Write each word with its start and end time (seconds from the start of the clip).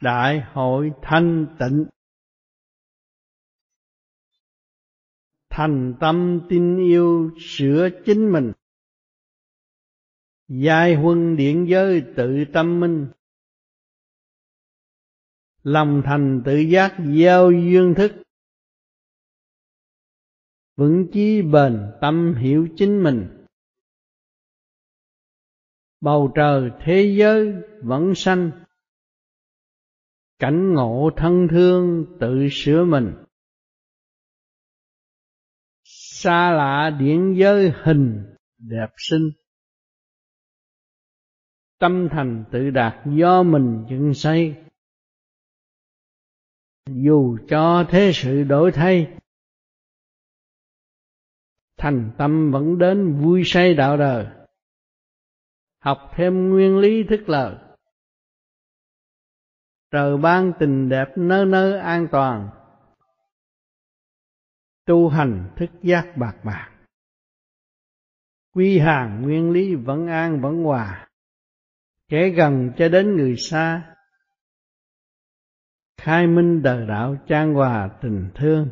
đại 0.00 0.40
hội 0.52 0.92
thanh 1.02 1.56
tịnh. 1.58 1.86
Thành 5.50 5.94
tâm 6.00 6.40
tin 6.48 6.76
yêu 6.76 7.30
sửa 7.40 7.88
chính 8.04 8.32
mình. 8.32 8.52
Giai 10.48 10.94
huân 10.94 11.36
điện 11.36 11.66
giới 11.68 12.04
tự 12.16 12.44
tâm 12.52 12.80
minh. 12.80 13.08
Lòng 15.62 16.02
thành 16.04 16.42
tự 16.44 16.58
giác 16.58 16.96
gieo 17.16 17.50
duyên 17.50 17.94
thức. 17.96 18.12
Vững 20.76 21.06
chí 21.12 21.42
bền 21.42 21.92
tâm 22.00 22.34
hiểu 22.34 22.68
chính 22.76 23.02
mình. 23.02 23.44
Bầu 26.00 26.32
trời 26.34 26.70
thế 26.84 27.14
giới 27.18 27.54
vẫn 27.82 28.12
xanh 28.14 28.64
cảnh 30.38 30.74
ngộ 30.74 31.10
thân 31.16 31.48
thương 31.50 32.06
tự 32.20 32.48
sửa 32.50 32.84
mình. 32.84 33.14
Xa 35.84 36.50
lạ 36.50 36.96
điển 37.00 37.34
giới 37.34 37.72
hình 37.84 38.34
đẹp 38.58 38.88
xinh. 38.96 39.30
Tâm 41.78 42.08
thành 42.10 42.44
tự 42.52 42.70
đạt 42.70 42.94
do 43.16 43.42
mình 43.42 43.84
dựng 43.90 44.14
xây. 44.14 44.56
Dù 46.86 47.38
cho 47.48 47.84
thế 47.90 48.10
sự 48.14 48.44
đổi 48.44 48.72
thay, 48.72 49.16
thành 51.76 52.10
tâm 52.18 52.50
vẫn 52.52 52.78
đến 52.78 53.20
vui 53.22 53.42
say 53.44 53.74
đạo 53.74 53.96
đời. 53.96 54.26
Học 55.78 55.98
thêm 56.14 56.50
nguyên 56.50 56.78
lý 56.78 57.02
thức 57.02 57.28
lời 57.28 57.54
trời 59.90 60.16
ban 60.18 60.52
tình 60.58 60.88
đẹp 60.88 61.08
nơi 61.16 61.46
nơi 61.46 61.78
an 61.78 62.08
toàn. 62.12 62.50
Tu 64.84 65.08
hành 65.08 65.50
thức 65.56 65.70
giác 65.82 66.16
bạc 66.16 66.36
bạc. 66.44 66.70
Quy 68.52 68.78
hàng 68.78 69.22
nguyên 69.22 69.50
lý 69.50 69.74
vẫn 69.74 70.06
an 70.06 70.40
vẫn 70.40 70.62
hòa. 70.62 71.08
Kẻ 72.08 72.28
gần 72.28 72.72
cho 72.78 72.88
đến 72.88 73.16
người 73.16 73.36
xa. 73.36 73.94
Khai 75.96 76.26
minh 76.26 76.62
đời 76.62 76.86
đạo 76.86 77.16
trang 77.28 77.54
hòa 77.54 77.98
tình 78.02 78.30
thương. 78.34 78.68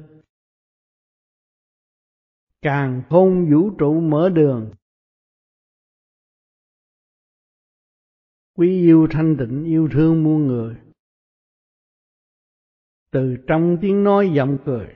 Càng 2.63 3.03
khôn 3.11 3.51
vũ 3.53 3.71
trụ 3.79 4.01
mở 4.01 4.29
đường. 4.29 4.73
Quý 8.55 8.69
yêu 8.69 9.07
thanh 9.11 9.37
tịnh, 9.39 9.65
yêu 9.65 9.89
thương 9.93 10.25
muôn 10.25 10.47
người 10.47 10.86
từ 13.17 13.37
trong 13.47 13.79
tiếng 13.81 14.05
nói 14.05 14.31
giọng 14.35 14.59
cười. 14.65 14.95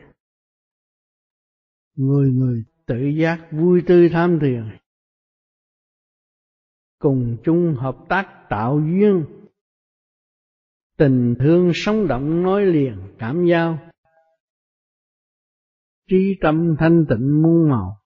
Người 1.95 2.31
người 2.31 2.65
tự 2.87 2.97
giác 3.21 3.49
vui 3.51 3.83
tươi 3.87 4.09
tham 4.13 4.39
thiền. 4.41 4.79
Cùng 6.99 7.37
chung 7.45 7.75
hợp 7.79 7.97
tác 8.09 8.47
tạo 8.49 8.81
duyên. 8.81 9.25
Tình 10.97 11.35
thương 11.39 11.71
sống 11.75 12.09
động 12.09 12.43
nói 12.43 12.67
liền 12.67 13.15
cảm 13.19 13.47
giao. 13.47 13.79
Trí 16.09 16.39
tâm 16.41 16.77
thanh 16.79 17.07
tịnh 17.09 17.43
muôn 17.43 17.71
màu. 17.71 18.01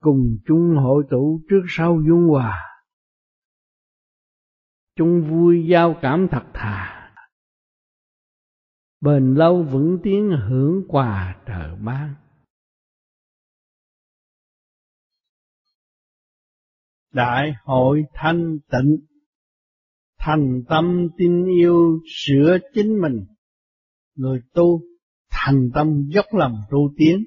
Cùng 0.00 0.38
chung 0.46 0.76
hội 0.76 1.04
tụ 1.10 1.40
trước 1.50 1.62
sau 1.68 2.02
dung 2.08 2.28
hòa. 2.28 2.58
Chung 4.96 5.30
vui 5.30 5.66
giao 5.68 5.98
cảm 6.02 6.28
thật 6.30 6.44
thà 6.54 6.93
bền 9.04 9.34
lâu 9.34 9.62
vững 9.62 9.98
tiến 10.02 10.30
hưởng 10.48 10.82
quà 10.88 11.42
trời 11.46 11.76
ban. 11.84 12.14
Đại 17.12 17.54
hội 17.64 18.02
thanh 18.14 18.58
tịnh, 18.72 18.96
thành 20.18 20.62
tâm 20.68 21.08
tin 21.18 21.44
yêu 21.44 22.00
sửa 22.06 22.58
chính 22.74 23.00
mình. 23.00 23.24
Người 24.14 24.40
tu 24.54 24.80
thành 25.30 25.70
tâm 25.74 26.08
dốc 26.14 26.24
lòng 26.32 26.56
tu 26.70 26.78
tiến, 26.96 27.24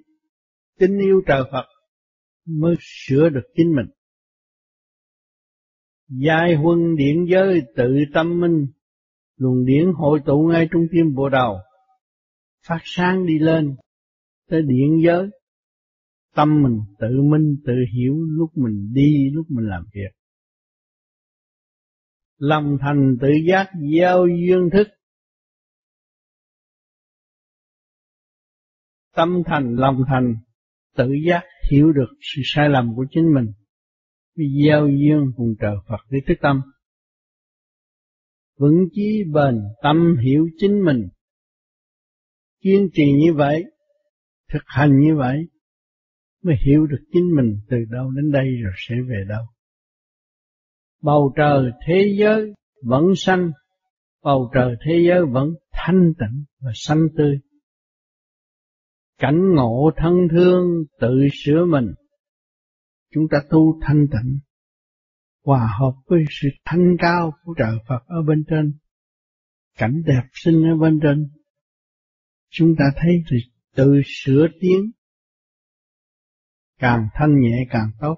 tin 0.79 0.97
yêu 0.97 1.21
trời 1.27 1.43
Phật 1.51 1.65
mới 2.45 2.75
sửa 2.79 3.29
được 3.29 3.47
chính 3.55 3.75
mình. 3.75 3.85
Giai 6.07 6.55
huân 6.55 6.95
điển 6.95 7.25
giới 7.31 7.61
tự 7.75 7.95
tâm 8.13 8.39
minh, 8.39 8.67
luồng 9.35 9.65
điển 9.65 9.91
hội 9.95 10.19
tụ 10.25 10.47
ngay 10.51 10.67
trung 10.71 10.87
tim 10.91 11.15
bộ 11.15 11.29
đầu 11.29 11.57
phát 12.67 12.81
sáng 12.83 13.25
đi 13.25 13.39
lên, 13.39 13.75
tới 14.49 14.61
điện 14.61 15.01
giới. 15.05 15.29
Tâm 16.35 16.63
mình 16.63 16.79
tự 16.99 17.21
minh, 17.31 17.55
tự 17.65 17.73
hiểu 17.95 18.15
lúc 18.29 18.49
mình 18.55 18.93
đi, 18.93 19.29
lúc 19.33 19.45
mình 19.49 19.65
làm 19.67 19.83
việc. 19.93 20.09
Lòng 22.37 22.77
thành 22.81 23.17
tự 23.21 23.27
giác 23.49 23.71
giao 23.91 24.27
duyên 24.27 24.69
thức. 24.73 24.87
Tâm 29.15 29.41
thành, 29.45 29.75
lòng 29.75 29.97
thành, 30.07 30.35
tự 30.95 31.09
giác 31.27 31.43
hiểu 31.71 31.91
được 31.91 32.09
sự 32.21 32.41
sai 32.45 32.69
lầm 32.69 32.95
của 32.95 33.05
chính 33.11 33.33
mình. 33.33 33.45
Giao 34.65 34.87
duyên 34.87 35.31
cùng 35.35 35.55
trời 35.59 35.75
Phật 35.87 36.05
để 36.09 36.19
thức 36.27 36.35
tâm. 36.41 36.61
Vững 38.57 38.87
chí 38.91 39.23
bền, 39.33 39.55
tâm 39.83 40.17
hiểu 40.23 40.47
chính 40.57 40.85
mình 40.85 41.07
kiên 42.61 42.89
trì 42.93 43.11
như 43.11 43.33
vậy, 43.33 43.63
thực 44.53 44.63
hành 44.65 44.99
như 44.99 45.15
vậy, 45.15 45.47
mới 46.43 46.55
hiểu 46.65 46.85
được 46.87 47.03
chính 47.13 47.35
mình 47.35 47.59
từ 47.69 47.77
đâu 47.89 48.11
đến 48.11 48.31
đây 48.31 48.47
rồi 48.63 48.73
sẽ 48.87 48.95
về 49.09 49.23
đâu. 49.29 49.45
Bầu 51.01 51.33
trời 51.37 51.71
thế 51.87 52.15
giới 52.19 52.53
vẫn 52.83 53.03
xanh, 53.15 53.51
bầu 54.23 54.51
trời 54.53 54.75
thế 54.85 55.05
giới 55.07 55.25
vẫn 55.25 55.49
thanh 55.71 56.13
tịnh 56.19 56.43
và 56.59 56.71
xanh 56.75 57.07
tươi. 57.17 57.39
Cảnh 59.17 59.55
ngộ 59.55 59.91
thân 59.97 60.13
thương 60.31 60.83
tự 60.99 61.27
sửa 61.33 61.65
mình, 61.65 61.93
chúng 63.13 63.23
ta 63.31 63.37
tu 63.49 63.79
thanh 63.81 64.07
tịnh, 64.11 64.39
hòa 65.43 65.69
hợp 65.79 65.93
với 66.05 66.23
sự 66.29 66.49
thanh 66.65 66.95
cao 66.99 67.33
của 67.43 67.53
trời 67.57 67.77
Phật 67.87 67.99
ở 68.05 68.21
bên 68.27 68.43
trên, 68.49 68.73
cảnh 69.77 70.03
đẹp 70.05 70.23
xinh 70.33 70.63
ở 70.63 70.75
bên 70.75 70.99
trên 71.03 71.29
chúng 72.49 72.75
ta 72.79 72.85
thấy 72.95 73.23
thì 73.31 73.37
tự 73.75 74.01
sửa 74.05 74.47
tiến, 74.59 74.91
càng 76.79 77.07
thanh 77.13 77.39
nhẹ 77.39 77.65
càng 77.69 77.91
tốt. 77.99 78.17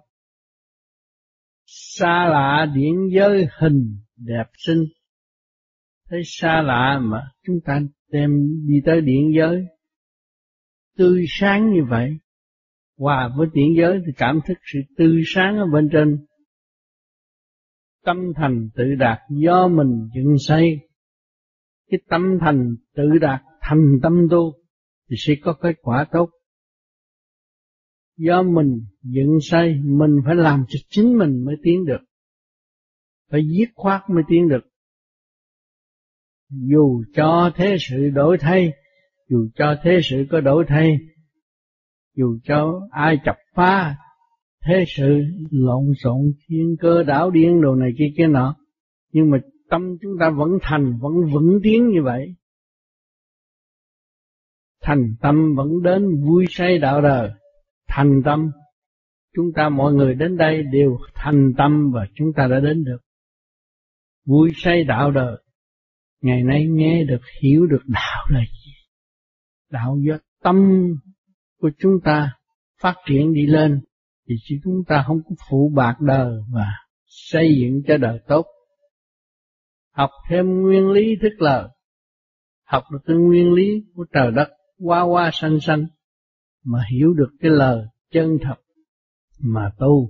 Xa 1.66 2.28
lạ 2.30 2.72
điển 2.76 2.94
giới 3.16 3.48
hình 3.60 3.98
đẹp 4.16 4.46
xinh. 4.58 4.84
Thấy 6.10 6.22
xa 6.26 6.62
lạ 6.62 7.00
mà 7.02 7.32
chúng 7.46 7.56
ta 7.66 7.82
đem 8.08 8.32
đi 8.68 8.76
tới 8.86 9.02
điện 9.02 9.32
giới. 9.38 9.66
Tươi 10.98 11.26
sáng 11.28 11.74
như 11.74 11.82
vậy. 11.90 12.18
Hòa 12.98 13.30
với 13.38 13.48
điện 13.54 13.74
giới 13.78 14.00
thì 14.06 14.12
cảm 14.18 14.40
thức 14.48 14.58
sự 14.74 14.80
tươi 14.98 15.22
sáng 15.26 15.58
ở 15.58 15.66
bên 15.74 15.90
trên. 15.92 16.26
Tâm 18.04 18.18
thành 18.36 18.70
tự 18.76 18.84
đạt 19.00 19.20
do 19.30 19.68
mình 19.68 20.10
dựng 20.16 20.36
xây. 20.48 20.80
Cái 21.90 22.00
tâm 22.10 22.22
thành 22.42 22.76
tự 22.96 23.10
đạt 23.22 23.42
thành 23.70 24.00
tâm 24.04 24.28
tu 24.32 24.54
thì 25.10 25.16
sẽ 25.20 25.34
có 25.42 25.54
kết 25.62 25.76
quả 25.82 26.06
tốt. 26.12 26.30
Do 28.18 28.44
mình 28.44 28.86
dựng 29.04 29.38
xây 29.42 29.76
mình 29.84 30.12
phải 30.26 30.36
làm 30.36 30.64
cho 30.68 30.80
chính 30.90 31.18
mình 31.18 31.46
mới 31.46 31.56
tiến 31.64 31.86
được. 31.86 32.00
Phải 33.32 33.42
giết 33.48 33.70
khoát 33.76 34.02
mới 34.10 34.24
tiến 34.28 34.50
được. 34.50 34.62
Dù 36.50 37.04
cho 37.16 37.52
thế 37.56 37.76
sự 37.80 38.10
đổi 38.10 38.38
thay, 38.38 38.72
dù 39.30 39.48
cho 39.56 39.76
thế 39.84 40.00
sự 40.04 40.26
có 40.30 40.42
đổi 40.42 40.66
thay, 40.68 40.98
dù 42.16 42.38
cho 42.44 42.88
ai 42.92 43.18
chập 43.26 43.36
phá, 43.56 43.96
thế 44.66 44.84
sự 44.88 45.22
lộn 45.52 45.94
xộn, 46.04 46.22
thiên 46.48 46.76
cơ, 46.80 47.04
đảo 47.04 47.32
điên 47.32 47.62
đồ 47.62 47.76
này 47.76 47.92
kia 47.98 48.14
kia 48.18 48.28
nọ, 48.28 48.56
nhưng 49.12 49.30
mà 49.30 49.38
tâm 49.70 49.98
chúng 50.02 50.12
ta 50.20 50.30
vẫn 50.30 50.50
thành, 50.62 50.98
vẫn 51.02 51.14
vững 51.34 51.60
tiến 51.64 51.90
như 51.90 52.04
vậy 52.04 52.36
thành 54.82 55.16
tâm 55.22 55.56
vẫn 55.56 55.68
đến 55.84 56.24
vui 56.26 56.46
say 56.50 56.78
đạo 56.78 57.02
đời. 57.02 57.32
Thành 57.88 58.22
tâm 58.26 58.52
chúng 59.36 59.46
ta 59.56 59.70
mọi 59.70 59.94
người 59.94 60.16
đến 60.16 60.38
đây 60.38 60.64
đều 60.64 60.98
thành 61.16 61.54
tâm 61.58 61.92
và 61.94 62.08
chúng 62.16 62.34
ta 62.36 62.48
đã 62.48 62.60
đến 62.60 62.84
được. 62.84 63.00
Vui 64.26 64.52
say 64.56 64.84
đạo 64.84 65.12
đời 65.12 65.38
ngày 66.22 66.44
nay 66.44 66.68
nghe 66.70 67.04
được 67.04 67.22
hiểu 67.42 67.68
được 67.68 67.84
đạo 67.86 68.26
là 68.30 68.40
gì? 68.40 68.72
Đạo 69.70 69.98
do 70.08 70.18
tâm 70.44 70.88
của 71.60 71.72
chúng 71.80 72.00
ta 72.04 72.34
phát 72.82 72.96
triển 73.06 73.34
đi 73.34 73.48
lên. 73.48 73.82
Thì 74.28 74.36
chúng 74.64 74.84
ta 74.88 75.04
không 75.08 75.22
có 75.30 75.36
phụ 75.50 75.72
bạc 75.76 75.96
đời 76.00 76.34
và 76.54 76.66
xây 77.06 77.56
dựng 77.62 77.82
cho 77.88 77.98
đời 77.98 78.20
tốt. 78.28 78.46
Học 79.92 80.10
thêm 80.30 80.62
nguyên 80.62 80.90
lý 80.90 81.16
thức 81.22 81.34
lời, 81.40 81.68
học 82.66 82.84
được 82.92 83.00
cái 83.06 83.16
nguyên 83.16 83.54
lý 83.54 83.84
của 83.96 84.06
trời 84.14 84.32
đất 84.32 84.48
qua 84.80 85.02
qua 85.02 85.30
sanh 85.34 85.60
sanh, 85.60 85.86
mà 86.64 86.80
hiểu 86.92 87.14
được 87.14 87.30
cái 87.40 87.52
lời 87.52 87.86
chân 88.12 88.38
thật 88.42 88.56
mà 89.40 89.72
tu. 89.78 90.10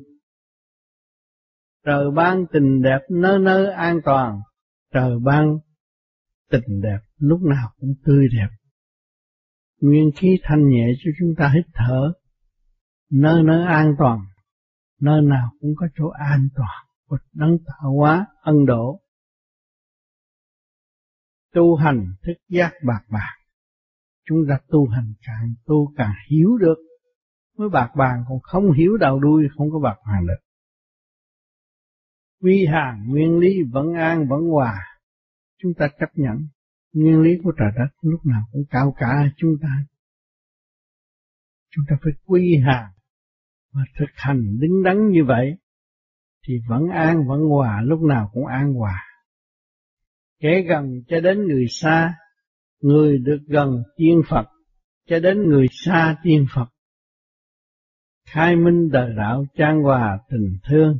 Trời 1.86 2.12
ban 2.16 2.46
tình 2.54 2.82
đẹp 2.82 3.00
nơi 3.10 3.40
nơi 3.40 3.74
an 3.74 4.00
toàn, 4.06 4.40
trời 4.94 5.20
ban 5.24 5.58
tình 6.50 6.82
đẹp 6.82 7.00
lúc 7.18 7.42
nào 7.42 7.70
cũng 7.80 7.94
tươi 8.06 8.28
đẹp. 8.38 8.48
Nguyên 9.82 10.12
khí 10.16 10.40
thanh 10.44 10.70
nhẹ 10.70 10.88
cho 11.04 11.12
chúng 11.20 11.36
ta 11.38 11.52
hít 11.56 11.66
thở, 11.74 12.14
nơi 13.12 13.44
nơi 13.44 13.66
an 13.66 13.96
toàn, 14.00 14.20
nơi 15.02 15.22
nào 15.22 15.50
cũng 15.60 15.72
có 15.76 15.88
chỗ 15.96 16.10
an 16.10 16.48
toàn 16.56 16.86
của 17.08 17.18
đấng 17.34 17.58
tạo 17.66 17.94
hóa 17.98 18.26
ân 18.42 18.66
độ. 18.66 19.02
Tu 21.54 21.76
hành 21.76 22.14
thức 22.24 22.34
giác 22.50 22.74
bạc 22.88 23.02
bạc, 23.10 23.39
chúng 24.30 24.46
ta 24.50 24.60
tu 24.68 24.88
hành 24.88 25.14
càng 25.22 25.54
tu 25.66 25.94
càng 25.98 26.14
hiểu 26.30 26.58
được, 26.58 26.78
mới 27.58 27.70
bạc 27.70 27.90
bàn 27.98 28.24
còn 28.30 28.40
không 28.40 28.72
hiểu 28.72 28.98
đầu 28.98 29.20
đuôi 29.20 29.48
không 29.58 29.72
có 29.72 29.80
bạc 29.80 29.96
bàn 30.08 30.28
được. 30.28 30.40
Quy 32.42 32.66
hàng 32.66 33.04
nguyên 33.08 33.40
lý 33.40 33.64
vẫn 33.72 33.94
an 33.94 34.28
vẫn 34.30 34.42
hòa, 34.42 34.86
chúng 35.62 35.74
ta 35.78 35.88
chấp 36.00 36.10
nhận 36.14 36.48
nguyên 36.94 37.22
lý 37.22 37.32
của 37.44 37.52
trời 37.58 37.72
đất 37.76 37.90
lúc 38.02 38.26
nào 38.26 38.42
cũng 38.52 38.64
cao 38.70 38.96
cả 38.98 39.32
chúng 39.38 39.56
ta. 39.62 39.86
Chúng 41.76 41.86
ta 41.90 41.96
phải 42.04 42.14
quy 42.26 42.58
hàng 42.66 42.92
và 43.74 43.82
thực 44.00 44.10
hành 44.14 44.60
đứng 44.60 44.84
đắn 44.84 45.10
như 45.10 45.24
vậy 45.28 45.58
thì 46.48 46.54
vẫn 46.68 46.88
an 46.90 47.28
vẫn 47.28 47.40
hòa 47.40 47.82
lúc 47.82 48.02
nào 48.02 48.30
cũng 48.34 48.46
an 48.46 48.74
hòa. 48.74 49.06
kể 50.40 50.62
gần 50.70 51.02
cho 51.08 51.20
đến 51.20 51.48
người 51.48 51.66
xa, 51.70 52.16
người 52.82 53.18
được 53.18 53.40
gần 53.48 53.84
tiên 53.96 54.22
Phật 54.30 54.48
cho 55.08 55.20
đến 55.20 55.50
người 55.50 55.68
xa 55.72 56.18
tiên 56.24 56.46
Phật. 56.56 56.68
Khai 58.26 58.56
minh 58.56 58.90
đời 58.92 59.14
đạo 59.18 59.46
trang 59.58 59.82
hòa 59.82 60.20
tình 60.30 60.58
thương, 60.70 60.98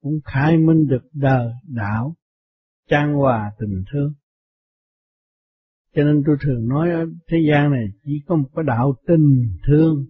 cũng 0.00 0.20
khai 0.24 0.56
minh 0.56 0.86
được 0.86 1.02
đời 1.12 1.52
đạo 1.62 2.14
trang 2.88 3.14
hòa 3.14 3.52
tình 3.58 3.84
thương. 3.92 4.14
Cho 5.94 6.02
nên 6.04 6.22
tôi 6.26 6.36
thường 6.40 6.68
nói 6.68 6.90
ở 6.90 7.06
thế 7.28 7.38
gian 7.50 7.70
này 7.70 7.86
chỉ 8.04 8.22
có 8.26 8.36
một 8.36 8.48
cái 8.54 8.64
đạo 8.66 8.94
tình 9.06 9.56
thương. 9.66 10.06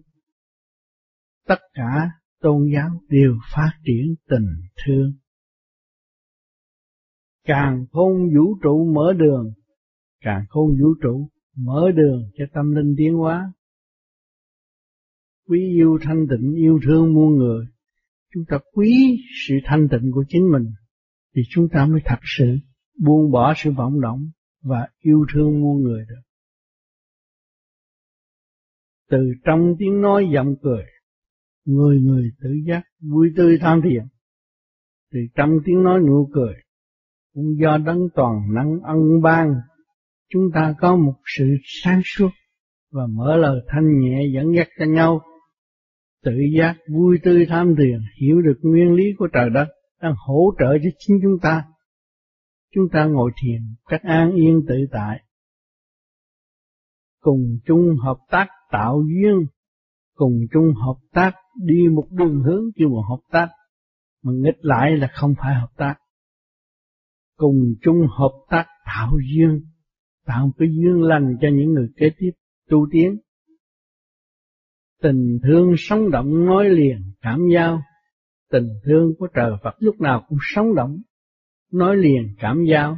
Tất 1.47 1.59
cả 1.73 2.11
tôn 2.41 2.69
giáo 2.73 2.89
đều 3.07 3.37
phát 3.53 3.71
triển 3.85 4.15
tình 4.29 4.47
thương. 4.85 5.13
Càng 7.43 7.85
khôn 7.91 8.11
vũ 8.35 8.57
trụ 8.63 8.91
mở 8.93 9.13
đường, 9.13 9.53
càng 10.21 10.45
khôn 10.49 10.71
vũ 10.81 10.93
trụ 11.01 11.29
mở 11.55 11.91
đường 11.95 12.29
cho 12.37 12.45
tâm 12.53 12.75
linh 12.75 12.95
tiến 12.97 13.13
hóa. 13.13 13.53
Quý 15.47 15.59
yêu 15.59 15.97
thanh 16.01 16.27
tịnh 16.29 16.53
yêu 16.55 16.79
thương 16.85 17.13
muôn 17.13 17.37
người, 17.37 17.65
chúng 18.33 18.43
ta 18.47 18.57
quý 18.73 19.19
sự 19.47 19.55
thanh 19.63 19.87
tịnh 19.91 20.11
của 20.11 20.25
chính 20.29 20.51
mình, 20.51 20.65
thì 21.35 21.41
chúng 21.49 21.67
ta 21.73 21.85
mới 21.85 22.01
thật 22.05 22.19
sự 22.37 22.57
buông 22.99 23.31
bỏ 23.31 23.53
sự 23.57 23.71
vọng 23.71 24.01
động 24.01 24.29
và 24.61 24.87
yêu 24.99 25.25
thương 25.33 25.61
muôn 25.61 25.83
người 25.83 26.05
được. 26.09 26.21
Từ 29.09 29.17
trong 29.45 29.75
tiếng 29.79 30.01
nói 30.01 30.25
giọng 30.33 30.55
cười, 30.61 30.83
người 31.65 32.01
người 32.01 32.31
tự 32.41 32.49
giác 32.67 32.83
vui 32.99 33.31
tươi 33.35 33.57
tham 33.61 33.81
thiện 33.83 34.03
Từ 35.11 35.19
trong 35.35 35.49
tiếng 35.65 35.83
nói 35.83 35.99
nụ 35.99 36.29
cười, 36.33 36.53
cũng 37.33 37.55
do 37.61 37.77
đấng 37.77 37.99
toàn 38.15 38.53
năng 38.53 38.79
ân 38.83 39.21
ban, 39.23 39.53
chúng 40.29 40.43
ta 40.53 40.75
có 40.79 40.95
một 40.95 41.15
sự 41.37 41.45
sáng 41.63 42.01
suốt 42.05 42.29
và 42.91 43.07
mở 43.09 43.35
lời 43.35 43.61
thanh 43.67 43.99
nhẹ 43.99 44.27
dẫn 44.33 44.55
dắt 44.55 44.67
cho 44.79 44.85
nhau. 44.85 45.21
Tự 46.23 46.31
giác 46.57 46.75
vui 46.93 47.19
tươi 47.23 47.45
tham 47.49 47.75
thiền, 47.77 47.99
hiểu 48.21 48.41
được 48.41 48.59
nguyên 48.61 48.93
lý 48.93 49.03
của 49.17 49.27
trời 49.33 49.49
đất 49.49 49.67
đang 50.01 50.13
hỗ 50.17 50.53
trợ 50.59 50.77
cho 50.83 50.89
chính 50.99 51.19
chúng 51.21 51.39
ta. 51.41 51.63
Chúng 52.75 52.89
ta 52.93 53.05
ngồi 53.05 53.31
thiền 53.43 53.61
cách 53.87 54.01
an 54.03 54.31
yên 54.31 54.61
tự 54.67 54.75
tại. 54.91 55.23
Cùng 57.19 57.59
chung 57.65 57.95
hợp 58.03 58.17
tác 58.29 58.47
tạo 58.71 59.03
duyên. 59.07 59.47
Cùng 60.15 60.33
chung 60.53 60.73
hợp 60.73 60.97
tác 61.13 61.31
đi 61.63 61.87
một 61.87 62.07
đường 62.11 62.43
hướng 62.43 62.63
chứ 62.75 62.87
một 62.87 63.03
hợp 63.09 63.21
tác. 63.31 63.47
Mà 64.23 64.31
nghịch 64.35 64.57
lại 64.59 64.97
là 64.97 65.07
không 65.13 65.33
phải 65.37 65.55
hợp 65.55 65.69
tác. 65.77 65.95
Cùng 67.37 67.73
chung 67.81 68.07
hợp 68.17 68.33
tác 68.49 68.65
tạo 68.85 69.11
duyên 69.33 69.65
tạo 70.27 70.51
cái 70.57 70.67
duyên 70.71 71.01
lành 71.01 71.37
cho 71.41 71.47
những 71.53 71.73
người 71.73 71.89
kế 71.97 72.09
tiếp 72.17 72.31
tu 72.69 72.87
tiến 72.91 73.17
tình 75.01 75.39
thương 75.43 75.75
sống 75.77 76.11
động 76.11 76.45
nói 76.45 76.69
liền, 76.69 77.11
cảm 77.21 77.39
giao 77.53 77.81
tình 78.51 78.67
thương 78.83 79.13
của 79.19 79.27
trời 79.35 79.51
Phật 79.63 79.75
lúc 79.79 80.01
nào 80.01 80.25
cũng 80.27 80.37
sống 80.55 80.75
động, 80.75 81.01
nói 81.71 81.97
liền, 81.97 82.35
cảm 82.39 82.65
giao. 82.69 82.97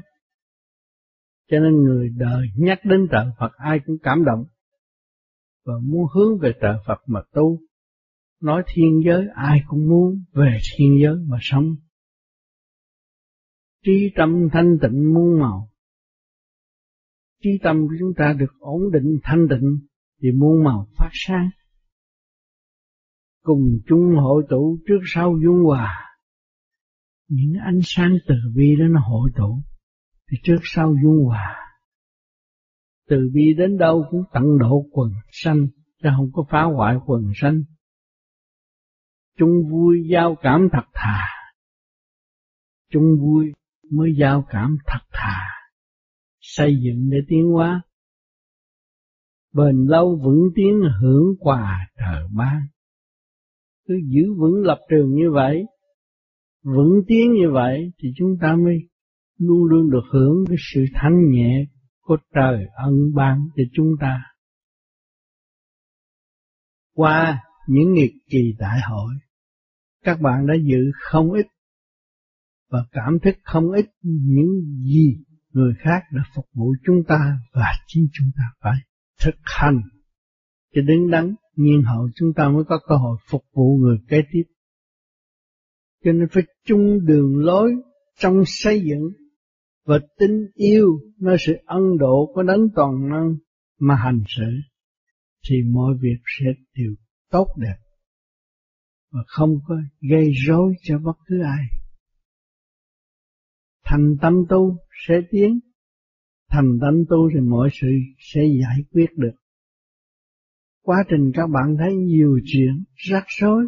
Cho 1.52 1.60
nên 1.60 1.84
người 1.84 2.10
đời 2.18 2.48
nhắc 2.58 2.80
đến 2.84 3.08
trời 3.12 3.26
Phật 3.40 3.52
ai 3.58 3.80
cũng 3.86 3.98
cảm 4.04 4.24
động 4.26 4.46
và 5.66 5.74
muốn 5.84 6.06
hướng 6.16 6.40
về 6.40 6.54
trời 6.62 6.76
Phật 6.88 7.02
mà 7.06 7.22
tu. 7.34 7.60
Nói 8.42 8.64
thiên 8.74 9.02
giới, 9.06 9.28
ai 9.36 9.62
cũng 9.68 9.88
muốn 9.88 10.24
về 10.34 10.58
thiên 10.78 11.00
giới 11.04 11.16
mà 11.28 11.38
sống. 11.42 11.76
Trí 13.86 14.12
tâm 14.16 14.48
thanh 14.52 14.78
tịnh 14.82 15.14
muôn 15.14 15.40
màu. 15.40 15.69
Trí 17.44 17.50
tâm 17.64 17.88
của 17.88 17.96
chúng 18.00 18.14
ta 18.18 18.34
được 18.34 18.60
ổn 18.60 18.82
định, 18.94 19.20
thanh 19.24 19.48
định, 19.48 19.80
thì 20.22 20.32
muôn 20.32 20.64
màu 20.64 20.88
phát 20.98 21.10
sáng. 21.14 21.50
Cùng 23.44 23.80
chung 23.88 24.16
hội 24.16 24.44
tụ 24.50 24.78
trước 24.88 25.00
sau 25.06 25.38
dung 25.44 25.64
hòa. 25.66 26.06
Những 27.28 27.54
ánh 27.66 27.80
sáng 27.84 28.18
từ 28.28 28.36
bi 28.56 28.76
đó 28.80 28.86
nó 28.90 29.00
hội 29.00 29.30
tụ, 29.36 29.64
thì 30.32 30.38
trước 30.44 30.60
sau 30.64 30.96
dung 31.04 31.26
hòa. 31.26 31.56
Từ 33.08 33.30
bi 33.34 33.54
đến 33.58 33.78
đâu 33.78 34.06
cũng 34.10 34.24
tận 34.34 34.44
độ 34.60 34.86
quần 34.92 35.12
sanh, 35.32 35.68
chứ 36.04 36.10
không 36.18 36.30
có 36.34 36.46
phá 36.50 36.64
hoại 36.64 36.96
quần 37.06 37.32
sanh. 37.36 37.64
Chung 39.38 39.70
vui 39.72 40.08
giao 40.12 40.36
cảm 40.42 40.68
thật 40.72 40.88
thà. 40.94 41.26
Chung 42.92 43.18
vui 43.20 43.54
mới 43.92 44.16
giao 44.20 44.46
cảm 44.50 44.78
thật 44.86 45.00
thà 45.12 45.59
xây 46.56 46.76
dựng 46.84 47.10
để 47.10 47.18
tiến 47.28 47.46
hóa 47.46 47.82
bền 49.54 49.86
lâu 49.88 50.22
vững 50.26 50.50
tiến 50.56 50.82
hưởng 51.02 51.36
quà 51.40 51.88
trời 51.98 52.24
ban 52.36 52.62
cứ 53.88 53.94
giữ 54.06 54.34
vững 54.38 54.62
lập 54.64 54.80
trường 54.90 55.14
như 55.14 55.32
vậy 55.34 55.66
vững 56.64 57.02
tiến 57.08 57.34
như 57.34 57.52
vậy 57.54 57.92
thì 58.00 58.10
chúng 58.18 58.38
ta 58.42 58.56
mới 58.56 58.90
luôn 59.38 59.64
luôn 59.64 59.90
được 59.92 60.04
hưởng 60.12 60.46
cái 60.48 60.58
sự 60.74 60.86
thanh 60.94 61.32
nhẹ 61.32 61.66
của 62.10 62.18
trời 62.36 62.66
ân 62.76 62.94
ban 63.16 63.48
cho 63.56 63.64
chúng 63.74 63.92
ta. 64.02 64.22
Qua 66.96 67.40
những 67.68 67.94
nghiệp 67.94 68.12
kỳ 68.30 68.54
đại 68.60 68.80
hội, 68.90 69.14
các 70.04 70.22
bạn 70.22 70.48
đã 70.48 70.54
dự 70.64 70.92
không 71.02 71.32
ít 71.32 71.46
và 72.70 72.80
cảm 72.92 73.18
thức 73.24 73.36
không 73.44 73.72
ít 73.72 73.86
những 74.02 74.62
gì 74.84 75.18
người 75.54 75.74
khác 75.80 76.04
đã 76.12 76.22
phục 76.36 76.46
vụ 76.54 76.76
chúng 76.86 77.04
ta 77.08 77.38
và 77.54 77.72
chính 77.88 78.08
chúng 78.14 78.32
ta 78.38 78.44
phải 78.62 78.78
thực 79.24 79.36
hành 79.44 79.82
cho 80.76 80.82
đứng 80.82 81.12
đắn 81.12 81.36
nhiên 81.56 81.84
hậu 81.84 82.10
chúng 82.16 82.34
ta 82.36 82.50
mới 82.50 82.64
có 82.64 82.80
cơ 82.88 82.96
hội 82.96 83.18
phục 83.30 83.46
vụ 83.54 83.78
người 83.78 83.98
kế 84.08 84.22
tiếp 84.32 84.44
cho 86.04 86.12
nên 86.12 86.28
phải 86.32 86.44
chung 86.66 87.06
đường 87.06 87.38
lối 87.38 87.72
trong 88.18 88.44
xây 88.46 88.82
dựng 88.82 89.10
và 89.86 90.00
tình 90.18 90.48
yêu 90.54 90.88
nơi 91.20 91.38
sự 91.40 91.54
ân 91.66 91.98
độ 91.98 92.32
của 92.34 92.44
đấng 92.44 92.70
toàn 92.76 93.10
năng 93.10 93.36
mà 93.80 93.96
hành 93.96 94.24
xử, 94.28 94.52
thì 95.50 95.56
mọi 95.72 95.94
việc 96.02 96.18
sẽ 96.40 96.46
đều 96.76 96.96
tốt 97.32 97.48
đẹp 97.58 97.76
và 99.12 99.20
không 99.28 99.60
có 99.68 99.76
gây 100.10 100.32
rối 100.48 100.74
cho 100.84 101.00
bất 101.00 101.18
cứ 101.26 101.42
ai. 101.44 101.79
Thành 103.92 104.16
tâm 104.22 104.34
tu 104.50 104.78
sẽ 105.08 105.14
tiến, 105.32 105.60
thành 106.50 106.78
tâm 106.82 106.94
tu 107.10 107.30
thì 107.34 107.40
mọi 107.40 107.70
sự 107.82 107.88
sẽ 108.18 108.42
giải 108.62 108.78
quyết 108.92 109.18
được. 109.18 109.36
Quá 110.84 110.98
trình 111.10 111.32
các 111.34 111.48
bạn 111.48 111.76
thấy 111.80 111.96
nhiều 111.96 112.40
chuyện 112.46 112.84
rắc 112.96 113.24
rối. 113.40 113.68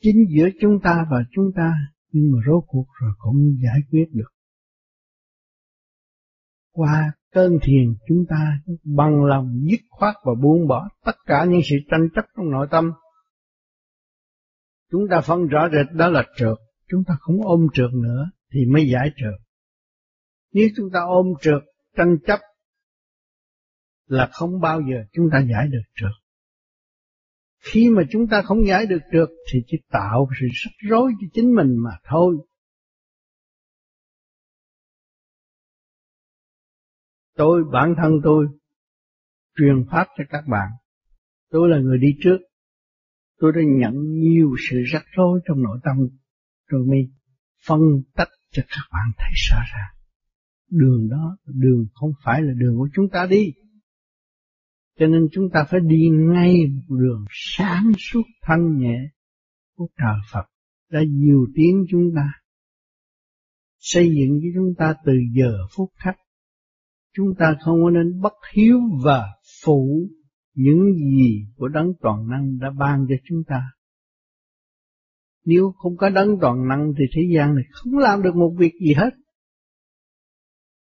Chính 0.00 0.26
giữa 0.28 0.48
chúng 0.60 0.80
ta 0.82 1.06
và 1.10 1.24
chúng 1.30 1.50
ta 1.56 1.72
nhưng 2.12 2.32
mà 2.32 2.38
rốt 2.46 2.64
cuộc 2.66 2.86
rồi 3.00 3.12
cũng 3.18 3.56
giải 3.62 3.80
quyết 3.90 4.04
được. 4.12 4.30
Qua 6.72 7.12
cơn 7.32 7.58
thiền 7.62 7.94
chúng 8.08 8.24
ta 8.28 8.60
bằng 8.84 9.24
lòng 9.24 9.60
dứt 9.70 9.80
khoát 9.90 10.14
và 10.24 10.32
buông 10.42 10.68
bỏ 10.68 10.88
tất 11.04 11.16
cả 11.26 11.44
những 11.48 11.60
sự 11.70 11.76
tranh 11.90 12.08
chấp 12.14 12.24
trong 12.36 12.50
nội 12.50 12.66
tâm. 12.70 12.92
Chúng 14.90 15.02
ta 15.10 15.20
phân 15.20 15.46
rõ 15.46 15.68
rệt 15.72 15.96
đó 15.96 16.08
là 16.08 16.24
trượt 16.36 16.58
chúng 16.88 17.04
ta 17.04 17.14
không 17.20 17.36
ôm 17.42 17.66
trượt 17.74 17.90
nữa 17.92 18.30
thì 18.52 18.60
mới 18.66 18.88
giải 18.92 19.10
trượt 19.16 19.40
Nếu 20.52 20.68
chúng 20.76 20.86
ta 20.92 21.00
ôm 21.06 21.26
trượt, 21.40 21.62
tranh 21.96 22.16
chấp 22.26 22.40
là 24.06 24.28
không 24.32 24.60
bao 24.60 24.80
giờ 24.80 25.04
chúng 25.12 25.26
ta 25.32 25.38
giải 25.50 25.68
được 25.68 25.82
trượt. 25.94 26.12
Khi 27.58 27.90
mà 27.90 28.02
chúng 28.10 28.26
ta 28.30 28.42
không 28.42 28.66
giải 28.66 28.86
được 28.86 29.00
trượt 29.12 29.28
thì 29.52 29.58
chỉ 29.66 29.76
tạo 29.90 30.28
sự 30.40 30.46
rắc 30.52 30.72
rối 30.90 31.12
cho 31.20 31.26
chính 31.32 31.54
mình 31.54 31.76
mà 31.84 31.90
thôi. 32.04 32.36
Tôi, 37.36 37.64
bản 37.72 37.94
thân 38.02 38.12
tôi, 38.24 38.46
truyền 39.56 39.84
pháp 39.90 40.06
cho 40.18 40.24
các 40.28 40.44
bạn. 40.48 40.68
Tôi 41.50 41.68
là 41.68 41.78
người 41.78 41.98
đi 41.98 42.08
trước. 42.20 42.38
Tôi 43.38 43.52
đã 43.52 43.60
nhận 43.64 43.94
nhiều 43.94 44.54
sự 44.70 44.82
rắc 44.92 45.04
rối 45.16 45.40
trong 45.48 45.62
nội 45.62 45.78
tâm 45.84 45.96
tôi 46.70 46.80
mới 46.86 47.10
phân 47.66 47.80
tách 48.14 48.28
cho 48.52 48.62
các 48.68 48.82
bạn 48.92 49.12
thấy 49.18 49.30
rõ 49.50 49.56
ràng. 49.56 49.94
Đường 50.70 51.08
đó, 51.10 51.36
đường 51.46 51.86
không 51.94 52.10
phải 52.24 52.42
là 52.42 52.52
đường 52.56 52.76
của 52.76 52.88
chúng 52.94 53.08
ta 53.12 53.26
đi. 53.30 53.52
Cho 54.98 55.06
nên 55.06 55.28
chúng 55.32 55.44
ta 55.52 55.64
phải 55.70 55.80
đi 55.80 56.08
ngay 56.10 56.54
một 56.66 56.96
đường 56.96 57.24
sáng 57.30 57.92
suốt 57.98 58.22
thanh 58.42 58.78
nhẹ 58.78 58.98
của 59.76 59.88
trời 59.98 60.16
Phật 60.32 60.44
đã 60.90 61.00
nhiều 61.08 61.46
tiếng 61.54 61.84
chúng 61.90 62.10
ta 62.16 62.32
xây 63.78 64.08
dựng 64.08 64.40
cho 64.42 64.48
chúng 64.54 64.74
ta 64.78 64.94
từ 65.04 65.12
giờ 65.34 65.52
phút 65.76 65.90
khắc 65.96 66.16
chúng 67.16 67.34
ta 67.38 67.56
không 67.60 67.82
có 67.82 67.90
nên 67.90 68.20
bất 68.20 68.32
hiếu 68.54 68.80
và 69.04 69.26
phụ 69.64 70.08
những 70.54 70.94
gì 70.94 71.46
của 71.56 71.68
đấng 71.68 71.92
toàn 72.00 72.28
năng 72.28 72.58
đã 72.58 72.70
ban 72.78 73.06
cho 73.08 73.14
chúng 73.24 73.42
ta. 73.46 73.62
Nếu 75.44 75.72
không 75.76 75.96
có 75.96 76.10
đấng 76.10 76.28
toàn 76.40 76.68
năng 76.68 76.92
thì 76.98 77.04
thế 77.14 77.22
gian 77.34 77.54
này 77.54 77.64
không 77.70 77.98
làm 77.98 78.22
được 78.22 78.34
một 78.34 78.54
việc 78.58 78.72
gì 78.86 78.94
hết. 78.94 79.10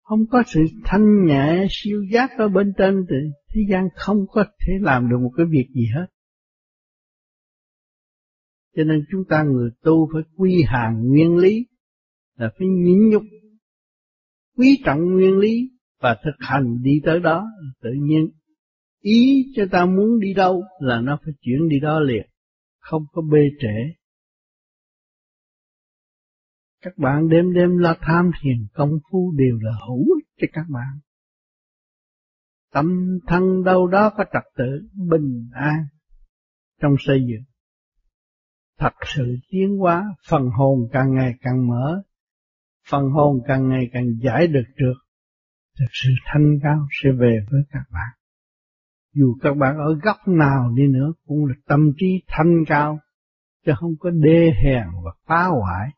Không 0.03 0.27
có 0.31 0.43
sự 0.47 0.61
thanh 0.85 1.27
nhẹ, 1.27 1.67
siêu 1.71 2.05
giác 2.13 2.31
ở 2.39 2.49
bên 2.49 2.73
trên 2.79 3.07
thì 3.11 3.17
thế 3.55 3.61
gian 3.71 3.89
không 3.95 4.27
có 4.29 4.45
thể 4.45 4.73
làm 4.81 5.09
được 5.11 5.17
một 5.23 5.31
cái 5.37 5.47
việc 5.51 5.67
gì 5.75 5.87
hết. 5.95 6.07
Cho 8.77 8.85
nên 8.85 9.05
chúng 9.11 9.25
ta 9.29 9.43
người 9.43 9.71
tu 9.83 10.09
phải 10.13 10.23
quy 10.37 10.63
hàng 10.67 11.09
nguyên 11.09 11.37
lý, 11.37 11.67
là 12.37 12.51
phải 12.59 12.69
nhịn 12.69 13.09
nhục, 13.09 13.23
quý 14.57 14.83
trọng 14.85 15.01
nguyên 15.01 15.39
lý 15.39 15.71
và 16.01 16.17
thực 16.25 16.35
hành 16.39 16.83
đi 16.83 17.01
tới 17.05 17.21
đó 17.21 17.47
tự 17.83 17.91
nhiên, 18.01 18.31
ý 19.01 19.53
cho 19.57 19.67
ta 19.71 19.87
muốn 19.87 20.21
đi 20.21 20.35
đâu 20.35 20.63
là 20.81 21.01
nó 21.01 21.19
phải 21.25 21.35
chuyển 21.41 21.69
đi 21.69 21.81
đó 21.81 22.01
liền, 22.01 22.27
không 22.79 23.03
có 23.13 23.23
bê 23.33 23.41
trễ 23.61 23.95
các 26.85 26.99
bạn 26.99 27.29
đêm 27.29 27.53
đêm 27.53 27.79
la 27.79 27.97
tham 28.01 28.31
thiền 28.41 28.67
công 28.75 28.91
phu 29.11 29.33
đều 29.37 29.59
là 29.61 29.73
hữu 29.89 29.99
ích 29.99 30.27
cho 30.41 30.47
các 30.53 30.67
bạn. 30.69 30.99
Tâm 32.73 33.19
thân 33.27 33.65
đâu 33.65 33.87
đó 33.87 34.11
có 34.17 34.25
trật 34.33 34.43
tự 34.57 34.89
bình 35.09 35.49
an 35.53 35.85
trong 36.83 36.95
xây 36.99 37.21
dựng. 37.29 37.45
Thật 38.79 38.93
sự 39.17 39.37
tiến 39.51 39.77
hóa 39.79 40.05
phần 40.29 40.43
hồn 40.59 40.89
càng 40.93 41.15
ngày 41.15 41.35
càng 41.41 41.69
mở 41.69 42.03
phần 42.91 43.11
hồn 43.11 43.41
càng 43.47 43.69
ngày 43.69 43.89
càng 43.93 44.07
giải 44.23 44.47
được 44.47 44.65
được 44.77 44.95
thực 45.79 45.91
sự 45.93 46.11
thanh 46.25 46.59
cao 46.63 46.87
sẽ 47.03 47.11
về 47.11 47.39
với 47.51 47.63
các 47.71 47.85
bạn. 47.93 48.11
Dù 49.15 49.37
các 49.43 49.57
bạn 49.57 49.77
ở 49.79 49.95
góc 50.03 50.17
nào 50.27 50.73
đi 50.77 50.83
nữa 50.87 51.13
cũng 51.27 51.47
là 51.47 51.55
tâm 51.67 51.93
trí 51.99 52.23
thanh 52.29 52.65
cao, 52.67 52.99
chứ 53.67 53.73
không 53.77 53.95
có 54.01 54.11
đê 54.11 54.53
hèn 54.65 54.87
và 55.05 55.11
phá 55.27 55.45
hoại 55.45 55.89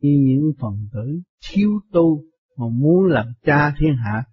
như 0.00 0.18
những 0.26 0.52
phần 0.60 0.88
tử 0.92 1.20
thiếu 1.50 1.80
tu 1.92 2.24
mà 2.56 2.66
muốn 2.72 3.04
làm 3.04 3.26
cha 3.42 3.74
thiên 3.78 3.96
hạ. 3.96 4.24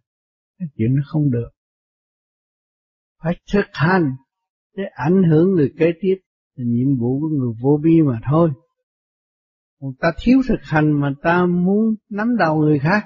Cái 0.59 0.67
chuyện 0.77 0.95
nó 0.95 1.01
không 1.05 1.31
được. 1.31 1.49
Phải 3.23 3.39
thực 3.53 3.65
hành 3.73 4.15
để 4.75 4.83
ảnh 4.93 5.23
hưởng 5.29 5.51
người 5.51 5.73
kế 5.79 5.91
tiếp 6.01 6.15
là 6.55 6.65
nhiệm 6.67 6.97
vụ 6.97 7.19
của 7.19 7.27
người 7.27 7.53
vô 7.61 7.79
bi 7.83 8.01
mà 8.01 8.19
thôi. 8.29 8.51
Còn 9.79 9.91
ta 9.99 10.11
thiếu 10.23 10.41
thực 10.47 10.63
hành 10.63 10.91
mà 10.91 11.13
ta 11.21 11.45
muốn 11.45 11.95
nắm 12.09 12.37
đầu 12.37 12.57
người 12.57 12.79
khác, 12.79 13.05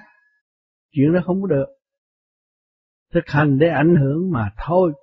chuyện 0.91 1.13
đó 1.13 1.19
không 1.25 1.41
có 1.41 1.47
được 1.47 1.65
thực 3.13 3.27
hành 3.27 3.57
để 3.59 3.67
ảnh 3.67 3.95
hưởng 3.95 4.31
mà 4.31 4.51
thôi. 4.67 4.93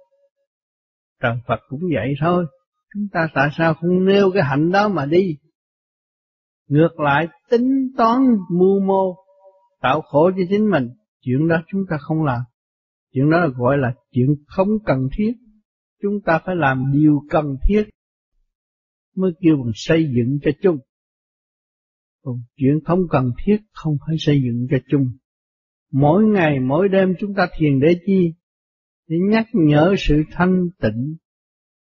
Trần 1.23 1.39
Phật 1.49 1.61
cũng 1.69 1.81
vậy 1.95 2.15
thôi. 2.21 2.47
Chúng 2.95 3.09
ta 3.13 3.29
tại 3.35 3.49
sao 3.53 3.75
không 3.75 4.05
nêu 4.05 4.31
cái 4.35 4.43
hạnh 4.43 4.73
đó 4.73 4.89
mà 4.89 5.07
đi? 5.07 5.37
Ngược 6.69 7.01
lại 7.01 7.29
tính 7.51 7.89
toán 7.97 8.21
mưu 8.51 8.81
mô, 8.81 9.17
tạo 9.81 10.01
khổ 10.01 10.31
cho 10.31 10.43
chính 10.51 10.71
mình. 10.71 10.89
Chuyện 11.21 11.49
đó 11.49 11.57
chúng 11.73 11.85
ta 11.91 11.97
không 12.01 12.25
làm. 12.25 12.41
Chuyện 13.13 13.31
đó 13.31 13.49
gọi 13.57 13.79
là 13.79 13.95
chuyện 14.11 14.35
không 14.47 14.69
cần 14.85 15.09
thiết. 15.17 15.33
Chúng 16.03 16.21
ta 16.25 16.41
phải 16.47 16.57
làm 16.57 16.93
điều 16.93 17.23
cần 17.31 17.57
thiết 17.69 17.85
mới 19.17 19.33
kêu 19.41 19.57
bằng 19.57 19.73
xây 19.75 20.05
dựng 20.17 20.39
cho 20.43 20.51
chung. 20.63 20.79
Còn 22.23 22.37
chuyện 22.57 22.81
không 22.85 23.01
cần 23.11 23.31
thiết 23.45 23.57
không 23.73 23.97
phải 24.07 24.17
xây 24.19 24.43
dựng 24.45 24.67
cho 24.71 24.77
chung. 24.91 25.11
Mỗi 25.93 26.25
ngày 26.25 26.61
mỗi 26.61 26.89
đêm 26.89 27.15
chúng 27.21 27.35
ta 27.35 27.49
thiền 27.59 27.81
để 27.81 28.01
chi? 28.07 28.35
Để 29.09 29.17
nhắc 29.31 29.47
nhở 29.53 29.95
sự 29.99 30.23
thanh 30.33 30.69
tịnh 30.81 31.17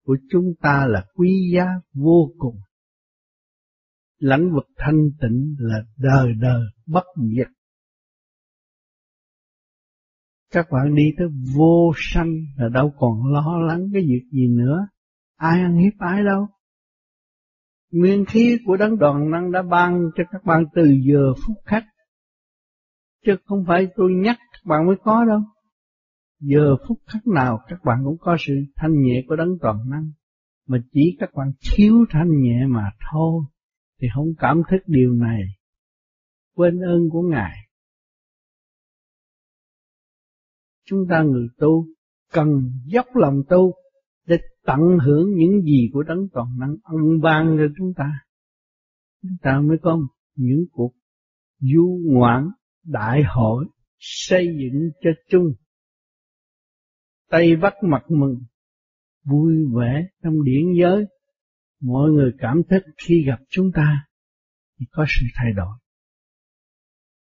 của 0.06 0.18
chúng 0.32 0.54
ta 0.62 0.86
là 0.88 1.06
quý 1.16 1.52
giá 1.56 1.66
vô 1.94 2.34
cùng. 2.38 2.56
Lãnh 4.22 4.54
vực 4.54 4.68
thanh 4.78 5.10
tịnh 5.22 5.56
là 5.60 5.78
đời 5.98 6.34
đời 6.40 6.62
bất 6.86 7.04
diệt. 7.36 7.48
Các 10.52 10.66
bạn 10.72 10.96
đi 10.96 11.04
tới 11.18 11.28
vô 11.56 11.92
sanh 11.96 12.34
là 12.58 12.70
đâu 12.70 12.94
còn 12.98 13.34
lo 13.34 13.58
lắng 13.68 13.90
cái 13.94 14.02
việc 14.02 14.24
gì 14.32 14.48
nữa. 14.48 14.88
Ai 15.36 15.62
ăn 15.62 15.78
hiếp 15.78 15.94
ai 16.00 16.24
đâu. 16.24 16.48
Nguyên 17.92 18.26
khí 18.26 18.58
của 18.66 18.78
đấng 18.78 18.98
đoàn 18.98 19.32
năng 19.32 19.52
đã 19.52 19.62
ban 19.62 20.02
cho 20.16 20.24
các 20.32 20.44
bạn 20.46 20.64
từ 20.76 20.84
giờ 21.06 21.34
phút 21.46 21.58
khắc 21.66 21.84
chứ 23.26 23.36
không 23.46 23.64
phải 23.68 23.88
tôi 23.96 24.12
nhắc 24.14 24.38
các 24.52 24.66
bạn 24.66 24.88
mới 24.88 24.96
có 25.04 25.26
đâu. 25.26 25.40
Giờ 26.40 26.76
phút 26.88 26.98
khắc 27.08 27.28
nào 27.28 27.60
các 27.68 27.80
bạn 27.84 27.98
cũng 28.04 28.18
có 28.20 28.38
sự 28.40 28.54
thanh 28.76 29.02
nhẹ 29.02 29.24
của 29.28 29.36
đấng 29.36 29.58
toàn 29.62 29.90
năng, 29.90 30.12
mà 30.68 30.78
chỉ 30.92 31.18
các 31.20 31.30
bạn 31.36 31.52
thiếu 31.72 32.06
thanh 32.10 32.42
nhẹ 32.42 32.66
mà 32.68 32.92
thôi, 33.12 33.44
thì 34.02 34.08
không 34.16 34.34
cảm 34.40 34.62
thức 34.70 34.80
điều 34.86 35.14
này, 35.14 35.42
quên 36.56 36.80
ơn 36.80 37.10
của 37.10 37.22
Ngài. 37.22 37.58
Chúng 40.86 41.00
ta 41.10 41.24
người 41.24 41.48
tu 41.58 41.88
cần 42.32 42.48
dốc 42.86 43.06
lòng 43.14 43.42
tu 43.50 43.74
để 44.26 44.38
tận 44.66 44.80
hưởng 45.06 45.36
những 45.36 45.62
gì 45.62 45.90
của 45.94 46.04
đấng 46.04 46.28
toàn 46.34 46.48
năng 46.60 46.76
ân 46.84 47.22
ban 47.22 47.58
cho 47.58 47.74
chúng 47.78 47.94
ta. 47.94 48.26
Chúng 49.22 49.38
ta 49.42 49.60
mới 49.60 49.78
có 49.82 50.00
những 50.36 50.66
cuộc 50.72 50.94
du 51.60 52.00
ngoạn 52.06 52.50
đại 52.84 53.24
hội 53.24 53.66
xây 54.00 54.46
dựng 54.46 54.90
cho 55.02 55.10
chung 55.30 55.54
Tây 57.30 57.56
Bắc 57.56 57.74
mặt 57.84 58.04
mừng 58.10 58.36
vui 59.24 59.54
vẻ 59.76 60.08
trong 60.24 60.44
điển 60.44 60.66
giới 60.82 61.06
mọi 61.82 62.10
người 62.10 62.32
cảm 62.38 62.62
thức 62.70 62.84
khi 62.98 63.24
gặp 63.28 63.40
chúng 63.50 63.72
ta 63.76 64.08
thì 64.80 64.86
có 64.92 65.06
sự 65.08 65.26
thay 65.36 65.54
đổi. 65.56 65.78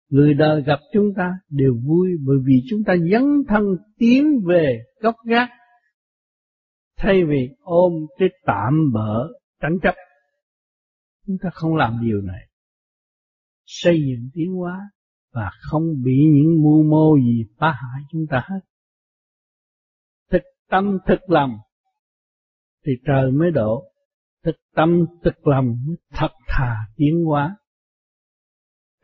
Người 0.09 0.35
đời 0.35 0.63
gặp 0.63 0.79
chúng 0.93 1.15
ta 1.17 1.33
đều 1.49 1.75
vui 1.85 2.09
bởi 2.27 2.37
vì 2.45 2.63
chúng 2.71 2.85
ta 2.85 2.95
dấn 3.13 3.23
thân 3.49 3.65
tiến 3.99 4.41
về 4.47 4.85
gốc 5.01 5.15
gác 5.27 5.51
thay 6.97 7.25
vì 7.25 7.49
ôm 7.61 7.93
cái 8.19 8.29
tạm 8.45 8.93
bỡ 8.93 9.29
tránh 9.61 9.79
chấp. 9.83 9.95
Chúng 11.27 11.37
ta 11.43 11.51
không 11.53 11.77
làm 11.77 12.01
điều 12.03 12.21
này. 12.21 12.49
Xây 13.65 14.01
dựng 14.01 14.29
tiến 14.35 14.53
hóa 14.53 14.81
và 15.33 15.51
không 15.61 16.03
bị 16.05 16.17
những 16.33 16.63
mưu 16.63 16.83
mô 16.83 17.17
gì 17.17 17.45
phá 17.59 17.73
hại 17.73 18.03
chúng 18.11 18.27
ta 18.31 18.45
hết. 18.49 18.61
Thực 20.31 20.43
tâm 20.69 20.99
thực 21.07 21.31
lòng 21.31 21.51
thì 22.87 22.93
trời 23.07 23.31
mới 23.31 23.51
độ, 23.51 23.85
thực 24.45 24.57
tâm 24.75 25.07
thực 25.25 25.47
lòng 25.47 25.77
thật 26.11 26.31
thà 26.49 26.77
tiến 26.97 27.25
hóa. 27.25 27.57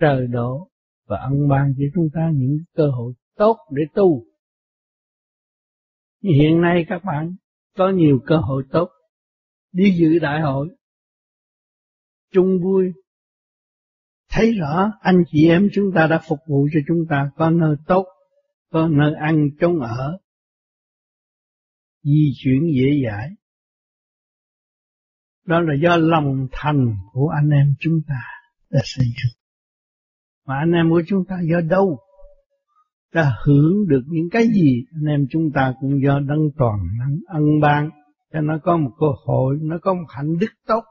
Trời 0.01 0.27
đổ 0.27 0.71
và 1.07 1.19
ân 1.19 1.49
ban 1.49 1.75
cho 1.79 1.85
chúng 1.95 2.09
ta 2.15 2.31
những 2.35 2.59
cơ 2.75 2.91
hội 2.91 3.13
tốt 3.37 3.57
để 3.71 3.83
tu. 3.95 4.25
Như 6.23 6.31
hiện 6.41 6.61
nay 6.61 6.85
các 6.89 7.05
bạn 7.05 7.35
có 7.77 7.91
nhiều 7.91 8.21
cơ 8.27 8.37
hội 8.37 8.65
tốt 8.71 8.89
đi 9.73 9.97
dự 9.99 10.19
đại 10.19 10.41
hội 10.41 10.69
chung 12.33 12.59
vui 12.63 12.93
thấy 14.31 14.53
rõ 14.53 14.93
anh 15.01 15.25
chị 15.33 15.49
em 15.49 15.69
chúng 15.73 15.93
ta 15.95 16.07
đã 16.07 16.21
phục 16.29 16.39
vụ 16.47 16.69
cho 16.73 16.81
chúng 16.89 17.07
ta 17.11 17.31
có 17.37 17.51
nơi 17.51 17.77
tốt, 17.87 18.07
có 18.71 18.89
nơi 18.89 19.15
ăn 19.15 19.49
trốn 19.61 19.81
ở, 19.81 20.19
di 22.03 22.33
chuyển 22.37 22.63
dễ 22.75 23.03
dãi. 23.07 23.29
Đó 25.51 25.61
là 25.61 25.75
do 25.83 25.97
lòng 25.97 26.49
thành 26.53 26.97
của 27.13 27.29
anh 27.29 27.51
em 27.51 27.75
chúng 27.81 28.01
ta 28.09 28.21
đã 28.71 28.81
xây 28.85 29.07
dựng. 29.07 29.41
Mà 30.47 30.59
anh 30.59 30.73
em 30.73 30.91
của 30.91 31.03
chúng 31.07 31.25
ta 31.29 31.37
do 31.51 31.61
đâu? 31.61 31.99
đã 33.15 33.37
hưởng 33.45 33.89
được 33.89 34.03
những 34.07 34.29
cái 34.31 34.47
gì? 34.47 34.85
Anh 34.95 35.05
em 35.05 35.27
chúng 35.31 35.51
ta 35.55 35.75
cũng 35.81 36.03
do 36.03 36.21
đấng 36.21 36.51
toàn 36.59 36.79
năng 36.99 37.19
ân 37.27 37.61
ban. 37.63 37.91
Cho 38.33 38.41
nó 38.41 38.59
có 38.63 38.77
một 38.77 38.91
cơ 39.01 39.07
hội, 39.27 39.59
nó 39.63 39.79
có 39.83 39.95
một 39.95 40.07
hạnh 40.09 40.39
đức 40.41 40.51
tốt. 40.67 40.85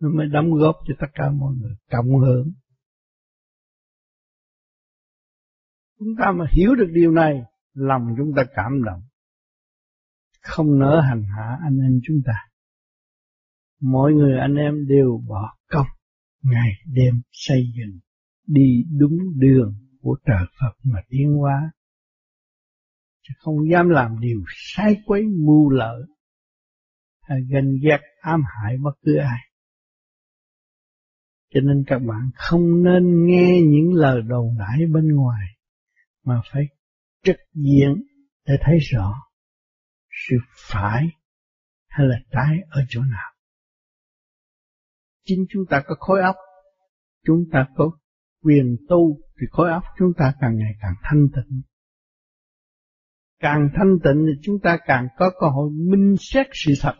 Nó 0.00 0.08
mới 0.08 0.26
đóng 0.26 0.50
góp 0.50 0.76
cho 0.86 0.94
tất 1.00 1.06
cả 1.14 1.30
mọi 1.30 1.54
người, 1.54 1.76
cộng 1.90 2.18
hưởng. 2.18 2.52
Chúng 5.98 6.16
ta 6.18 6.32
mà 6.32 6.44
hiểu 6.50 6.74
được 6.74 6.88
điều 6.92 7.10
này, 7.10 7.42
lòng 7.74 8.14
chúng 8.16 8.32
ta 8.36 8.44
cảm 8.54 8.84
động. 8.84 9.02
Không 10.42 10.78
nỡ 10.78 11.00
hành 11.00 11.22
hạ 11.36 11.58
anh 11.62 11.78
em 11.78 12.00
chúng 12.04 12.16
ta 12.26 12.32
mọi 13.80 14.12
người 14.12 14.38
anh 14.38 14.54
em 14.54 14.86
đều 14.86 15.22
bỏ 15.28 15.56
công, 15.70 15.86
ngày 16.42 16.70
đêm 16.86 17.20
xây 17.32 17.72
dựng, 17.76 17.98
đi 18.46 18.84
đúng 18.98 19.18
đường 19.36 19.74
của 20.00 20.16
trời 20.26 20.46
Phật 20.60 20.72
mà 20.82 21.00
tiến 21.08 21.32
hóa 21.32 21.72
chứ 23.22 23.34
không 23.38 23.54
dám 23.72 23.88
làm 23.88 24.20
điều 24.20 24.44
sai 24.48 24.96
quấy 25.06 25.22
mưu 25.22 25.70
lợi 25.70 26.02
hay 27.20 27.38
ganh 27.50 27.76
ghét, 27.82 28.00
ám 28.20 28.42
hại 28.44 28.76
bất 28.82 28.92
cứ 29.02 29.16
ai 29.16 29.38
cho 31.56 31.60
nên 31.60 31.84
các 31.86 31.98
bạn 31.98 32.30
không 32.34 32.82
nên 32.82 33.26
nghe 33.26 33.60
những 33.62 33.92
lời 33.92 34.22
đồn 34.22 34.56
đại 34.58 34.86
bên 34.92 35.14
ngoài, 35.14 35.46
mà 36.24 36.40
phải 36.52 36.62
trực 37.24 37.36
diện 37.54 38.02
để 38.46 38.54
thấy 38.60 38.78
rõ 38.78 39.14
sự 40.10 40.36
phải 40.70 41.06
hay 41.88 42.06
là 42.06 42.16
trái 42.30 42.56
ở 42.68 42.80
chỗ 42.88 43.00
nào. 43.00 43.35
Chính 45.26 45.46
chúng 45.50 45.62
ta 45.70 45.82
có 45.86 45.94
khối 45.98 46.20
óc, 46.20 46.36
chúng 47.24 47.44
ta 47.52 47.66
có 47.76 47.90
quyền 48.42 48.76
tu 48.88 49.20
thì 49.40 49.46
khối 49.50 49.70
óc 49.70 49.82
chúng 49.98 50.12
ta 50.16 50.34
càng 50.40 50.56
ngày 50.56 50.72
càng 50.80 50.94
thanh 51.02 51.26
tịnh. 51.34 51.62
Càng 53.40 53.68
thanh 53.74 53.98
tịnh 54.04 54.26
thì 54.26 54.40
chúng 54.42 54.56
ta 54.62 54.78
càng 54.86 55.08
có 55.16 55.30
cơ 55.40 55.46
hội 55.46 55.70
minh 55.90 56.14
xét 56.18 56.46
sự 56.52 56.72
thật. 56.80 56.94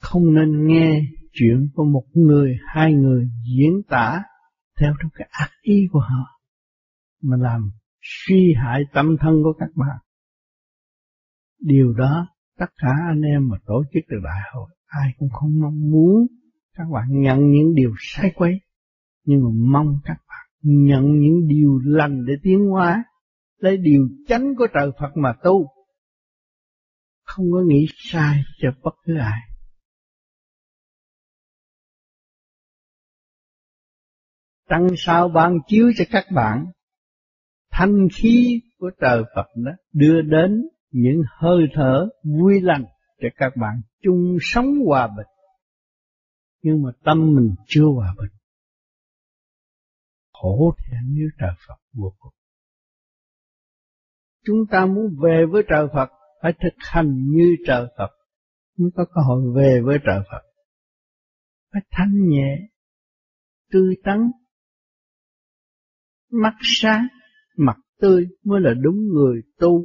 Không 0.00 0.34
nên 0.34 0.66
nghe 0.66 1.00
chuyện 1.32 1.68
của 1.74 1.84
một 1.84 2.04
người, 2.12 2.56
hai 2.66 2.92
người 2.92 3.28
diễn 3.56 3.82
tả 3.88 4.22
theo 4.80 4.94
trong 5.02 5.10
cái 5.14 5.28
ác 5.30 5.50
ý 5.60 5.86
của 5.92 6.00
họ 6.00 6.40
mà 7.22 7.36
làm 7.36 7.70
suy 8.00 8.54
hại 8.56 8.82
tâm 8.92 9.16
thân 9.20 9.34
của 9.42 9.52
các 9.58 9.70
bạn. 9.74 9.98
Điều 11.60 11.92
đó 11.92 12.26
tất 12.58 12.66
cả 12.76 12.88
anh 13.08 13.20
em 13.20 13.48
mà 13.48 13.56
tổ 13.66 13.84
chức 13.92 14.02
được 14.08 14.20
đại 14.24 14.40
hội 14.54 14.70
ai 14.92 15.12
cũng 15.18 15.28
không 15.32 15.60
mong 15.60 15.90
muốn 15.90 16.26
các 16.74 16.84
bạn 16.92 17.04
nhận 17.10 17.50
những 17.50 17.74
điều 17.74 17.94
sai 17.98 18.32
quấy, 18.34 18.60
nhưng 19.24 19.40
mà 19.42 19.50
mong 19.54 19.98
các 20.04 20.16
bạn 20.28 20.46
nhận 20.62 21.20
những 21.20 21.48
điều 21.48 21.78
lành 21.84 22.24
để 22.26 22.34
tiến 22.42 22.58
hóa, 22.70 23.04
lấy 23.56 23.76
điều 23.76 24.08
chánh 24.28 24.54
của 24.58 24.66
trời 24.74 24.90
Phật 25.00 25.10
mà 25.16 25.32
tu. 25.44 25.66
Không 27.24 27.46
có 27.52 27.62
nghĩ 27.66 27.86
sai 27.96 28.42
cho 28.58 28.68
bất 28.82 28.94
cứ 29.04 29.16
ai. 29.18 29.40
Tăng 34.68 34.88
sao 34.96 35.28
ban 35.28 35.58
chiếu 35.66 35.92
cho 35.96 36.04
các 36.10 36.24
bạn, 36.34 36.66
thanh 37.70 38.08
khí 38.14 38.60
của 38.78 38.90
trời 39.00 39.22
Phật 39.34 39.46
đó 39.56 39.72
đưa 39.92 40.22
đến 40.22 40.62
những 40.90 41.22
hơi 41.38 41.66
thở 41.74 42.08
vui 42.24 42.60
lành 42.60 42.84
để 43.22 43.28
các 43.36 43.52
bạn 43.56 43.80
chung 44.02 44.36
sống 44.40 44.66
hòa 44.86 45.06
bình. 45.16 45.26
Nhưng 46.62 46.82
mà 46.82 46.90
tâm 47.04 47.34
mình 47.34 47.54
chưa 47.66 47.84
hòa 47.84 48.14
bình. 48.18 48.38
Khổ 50.32 50.74
thẹn 50.78 51.14
như 51.14 51.28
trời 51.38 51.50
Phật 51.68 51.80
vô 51.92 52.14
cùng. 52.18 52.32
Chúng 54.44 54.66
ta 54.70 54.86
muốn 54.86 55.16
về 55.22 55.44
với 55.50 55.62
trời 55.68 55.86
Phật 55.94 56.10
phải 56.42 56.52
thực 56.52 56.74
hành 56.78 57.30
như 57.30 57.56
trời 57.66 57.86
Phật 57.98 58.10
mới 58.78 58.90
có 58.94 59.04
cơ 59.04 59.20
hội 59.28 59.42
về 59.56 59.80
với 59.84 59.98
trời 60.06 60.20
Phật. 60.30 60.42
Phải 61.72 61.82
thanh 61.90 62.28
nhẹ, 62.28 62.68
tươi 63.70 63.96
tắn, 64.04 64.30
mắt 66.30 66.54
sáng, 66.62 67.06
mặt 67.56 67.76
tươi 67.98 68.26
mới 68.44 68.60
là 68.60 68.74
đúng 68.82 68.96
người 68.96 69.42
tu. 69.58 69.84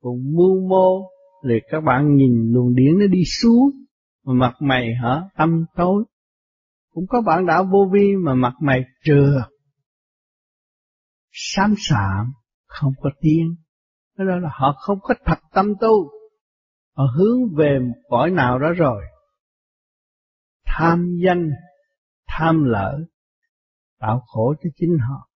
Còn 0.00 0.14
mưu 0.34 0.68
mô 0.68 1.15
rồi 1.48 1.60
các 1.70 1.80
bạn 1.80 2.16
nhìn 2.16 2.52
luồng 2.52 2.74
điển 2.74 2.98
nó 2.98 3.06
đi 3.06 3.24
xuống 3.24 3.70
mà 4.24 4.32
mặt 4.34 4.54
mày 4.60 4.94
hả 5.02 5.22
tâm 5.36 5.64
tối. 5.74 6.04
Cũng 6.92 7.04
có 7.08 7.22
bạn 7.26 7.46
đạo 7.46 7.64
vô 7.72 7.90
vi 7.92 8.16
mà 8.16 8.34
mặt 8.34 8.52
mày 8.60 8.84
trừa, 9.04 9.42
xám 11.32 11.74
xạm, 11.78 12.32
không 12.66 12.92
có 13.00 13.10
tiếng. 13.20 13.56
Đó 14.18 14.24
là 14.24 14.50
họ 14.52 14.74
không 14.78 14.98
có 15.02 15.14
thật 15.24 15.38
tâm 15.52 15.74
tu. 15.80 16.10
Họ 16.96 17.04
hướng 17.16 17.54
về 17.56 17.78
một 17.78 17.94
cõi 18.08 18.30
nào 18.30 18.58
đó 18.58 18.72
rồi. 18.72 19.04
Tham 20.66 21.16
danh, 21.24 21.50
tham 22.28 22.64
lỡ, 22.64 22.98
tạo 23.98 24.22
khổ 24.26 24.54
cho 24.62 24.70
chính 24.76 24.98
họ. 24.98 25.28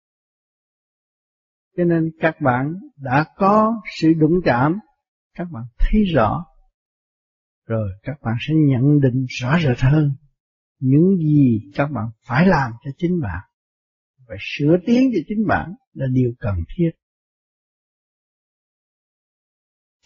Cho 1.78 1.84
nên 1.84 2.12
các 2.20 2.36
bạn 2.42 2.74
đã 2.98 3.26
có 3.36 3.82
sự 4.00 4.14
đụng 4.14 4.40
chạm, 4.46 4.80
các 5.34 5.48
bạn 5.52 5.64
thấy 5.92 6.04
rõ, 6.04 6.46
rồi 7.66 7.90
các 8.04 8.22
bạn 8.22 8.36
sẽ 8.48 8.54
nhận 8.54 9.00
định 9.02 9.26
rõ 9.30 9.60
rệt 9.60 9.80
hơn 9.80 10.16
những 10.80 11.18
gì 11.18 11.72
các 11.76 11.86
bạn 11.86 12.06
phải 12.26 12.48
làm 12.48 12.72
cho 12.84 12.92
chính 12.98 13.22
bạn 13.22 13.44
và 14.28 14.36
sửa 14.40 14.78
tiến 14.86 15.12
cho 15.14 15.20
chính 15.28 15.48
bạn 15.48 15.74
là 15.94 16.06
điều 16.12 16.34
cần 16.40 16.56
thiết. 16.76 16.90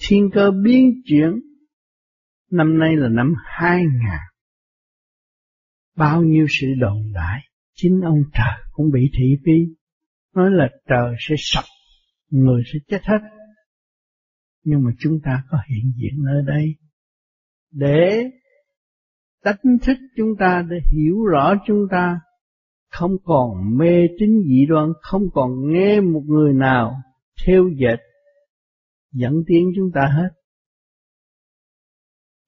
Thiên 0.08 0.30
cơ 0.34 0.52
biến 0.64 1.02
chuyển 1.06 1.40
năm 2.52 2.80
nay 2.80 2.96
là 2.96 3.10
năm 3.10 3.34
2000 3.46 3.90
bao 5.96 6.24
nhiêu 6.24 6.46
sự 6.50 6.68
đồn 6.80 7.14
đại 7.14 7.42
chính 7.76 8.02
ông 8.02 8.24
trời 8.34 8.68
cũng 8.72 8.92
bị 8.92 9.12
thị 9.18 9.36
phi 9.46 9.76
nói 10.36 10.52
là 10.52 10.70
trời 10.88 11.16
sẽ 11.20 11.36
sập, 11.38 11.64
người 12.30 12.64
sẽ 12.74 12.80
chết 12.88 13.02
hết. 13.04 13.20
Nhưng 14.64 14.84
mà 14.84 14.92
chúng 15.00 15.20
ta 15.24 15.44
có 15.50 15.58
hiện 15.68 15.94
diện 15.96 16.24
nơi 16.24 16.44
đây 16.48 16.76
để 17.72 18.32
đánh 19.44 19.78
thức 19.82 19.98
chúng 20.18 20.36
ta 20.40 20.66
để 20.70 20.78
hiểu 20.92 21.26
rõ 21.26 21.56
chúng 21.68 21.88
ta 21.92 22.20
không 22.90 23.12
còn 23.24 23.78
mê 23.78 24.08
tín 24.20 24.44
dị 24.46 24.66
đoan, 24.66 24.90
không 25.02 25.24
còn 25.34 25.52
nghe 25.72 26.02
một 26.02 26.24
người 26.26 26.54
nào 26.54 26.96
theo 27.46 27.70
dệt 27.78 27.98
dẫn 29.12 29.44
tiến 29.48 29.72
chúng 29.76 29.92
ta 29.94 30.02
hết. 30.06 30.30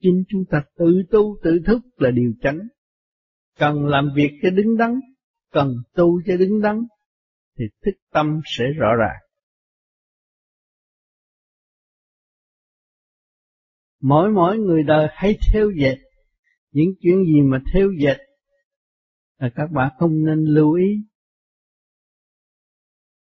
Chính 0.01 0.23
chúng 0.29 0.43
ta 0.49 0.63
tự 0.77 1.03
tu 1.11 1.37
tự 1.43 1.59
thức 1.65 1.81
là 1.95 2.11
điều 2.11 2.33
chánh. 2.41 2.59
Cần 3.59 3.85
làm 3.85 4.09
việc 4.15 4.31
cho 4.43 4.49
đứng 4.49 4.77
đắn, 4.77 4.99
cần 5.51 5.73
tu 5.95 6.21
cho 6.25 6.37
đứng 6.37 6.61
đắn, 6.61 6.81
thì 7.57 7.65
thức 7.85 7.91
tâm 8.13 8.41
sẽ 8.45 8.65
rõ 8.77 8.95
ràng. 8.95 9.24
Mỗi 14.01 14.31
mỗi 14.31 14.57
người 14.57 14.83
đời 14.83 15.07
hãy 15.11 15.37
theo 15.53 15.71
dệt 15.71 15.95
những 16.71 16.89
chuyện 17.01 17.23
gì 17.25 17.41
mà 17.41 17.61
theo 17.73 17.89
dệt 17.99 18.17
là 19.37 19.49
các 19.55 19.71
bạn 19.71 19.91
không 19.99 20.25
nên 20.25 20.45
lưu 20.45 20.73
ý. 20.73 21.03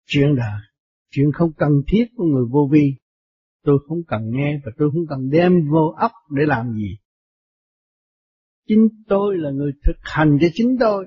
Chuyện 0.06 0.36
đời, 0.36 0.60
chuyện 1.10 1.32
không 1.32 1.52
cần 1.56 1.72
thiết 1.92 2.04
của 2.16 2.24
người 2.24 2.44
vô 2.50 2.68
vi, 2.72 2.94
tôi 3.62 3.78
không 3.88 3.98
cần 4.08 4.30
nghe 4.30 4.60
và 4.64 4.72
tôi 4.78 4.90
không 4.90 5.06
cần 5.08 5.30
đem 5.30 5.68
vô 5.70 5.94
ấp 5.96 6.10
để 6.30 6.42
làm 6.46 6.72
gì. 6.72 6.98
Chính 8.66 8.88
tôi 9.08 9.38
là 9.38 9.50
người 9.50 9.72
thực 9.84 9.96
hành 10.02 10.38
cho 10.40 10.48
chính 10.54 10.76
tôi 10.80 11.06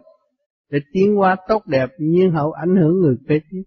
để 0.70 0.80
tiến 0.94 1.16
hóa 1.16 1.36
tốt 1.48 1.64
đẹp 1.68 1.90
nhiên 2.00 2.32
hậu 2.32 2.52
ảnh 2.52 2.76
hưởng 2.76 3.02
người 3.02 3.16
kế 3.28 3.40
tiếp. 3.52 3.64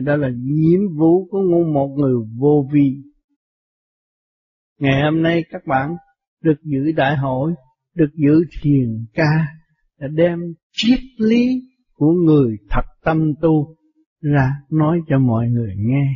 Đó 0.00 0.16
là 0.16 0.28
nhiệm 0.36 0.96
vụ 0.96 1.28
của 1.30 1.42
một 1.74 1.96
người 1.98 2.14
vô 2.38 2.68
vi. 2.72 3.13
Ngày 4.78 5.02
hôm 5.02 5.22
nay 5.22 5.44
các 5.50 5.62
bạn 5.66 5.96
được 6.42 6.62
giữ 6.62 6.92
đại 6.96 7.16
hội, 7.16 7.54
được 7.94 8.10
giữ 8.14 8.44
thiền 8.62 9.06
ca, 9.14 9.46
đã 9.98 10.08
đem 10.08 10.38
triết 10.72 11.00
lý 11.18 11.62
của 11.92 12.12
người 12.12 12.56
thật 12.70 12.84
tâm 13.04 13.32
tu 13.40 13.76
ra 14.20 14.52
nói 14.70 15.00
cho 15.08 15.18
mọi 15.18 15.48
người 15.48 15.74
nghe 15.76 16.06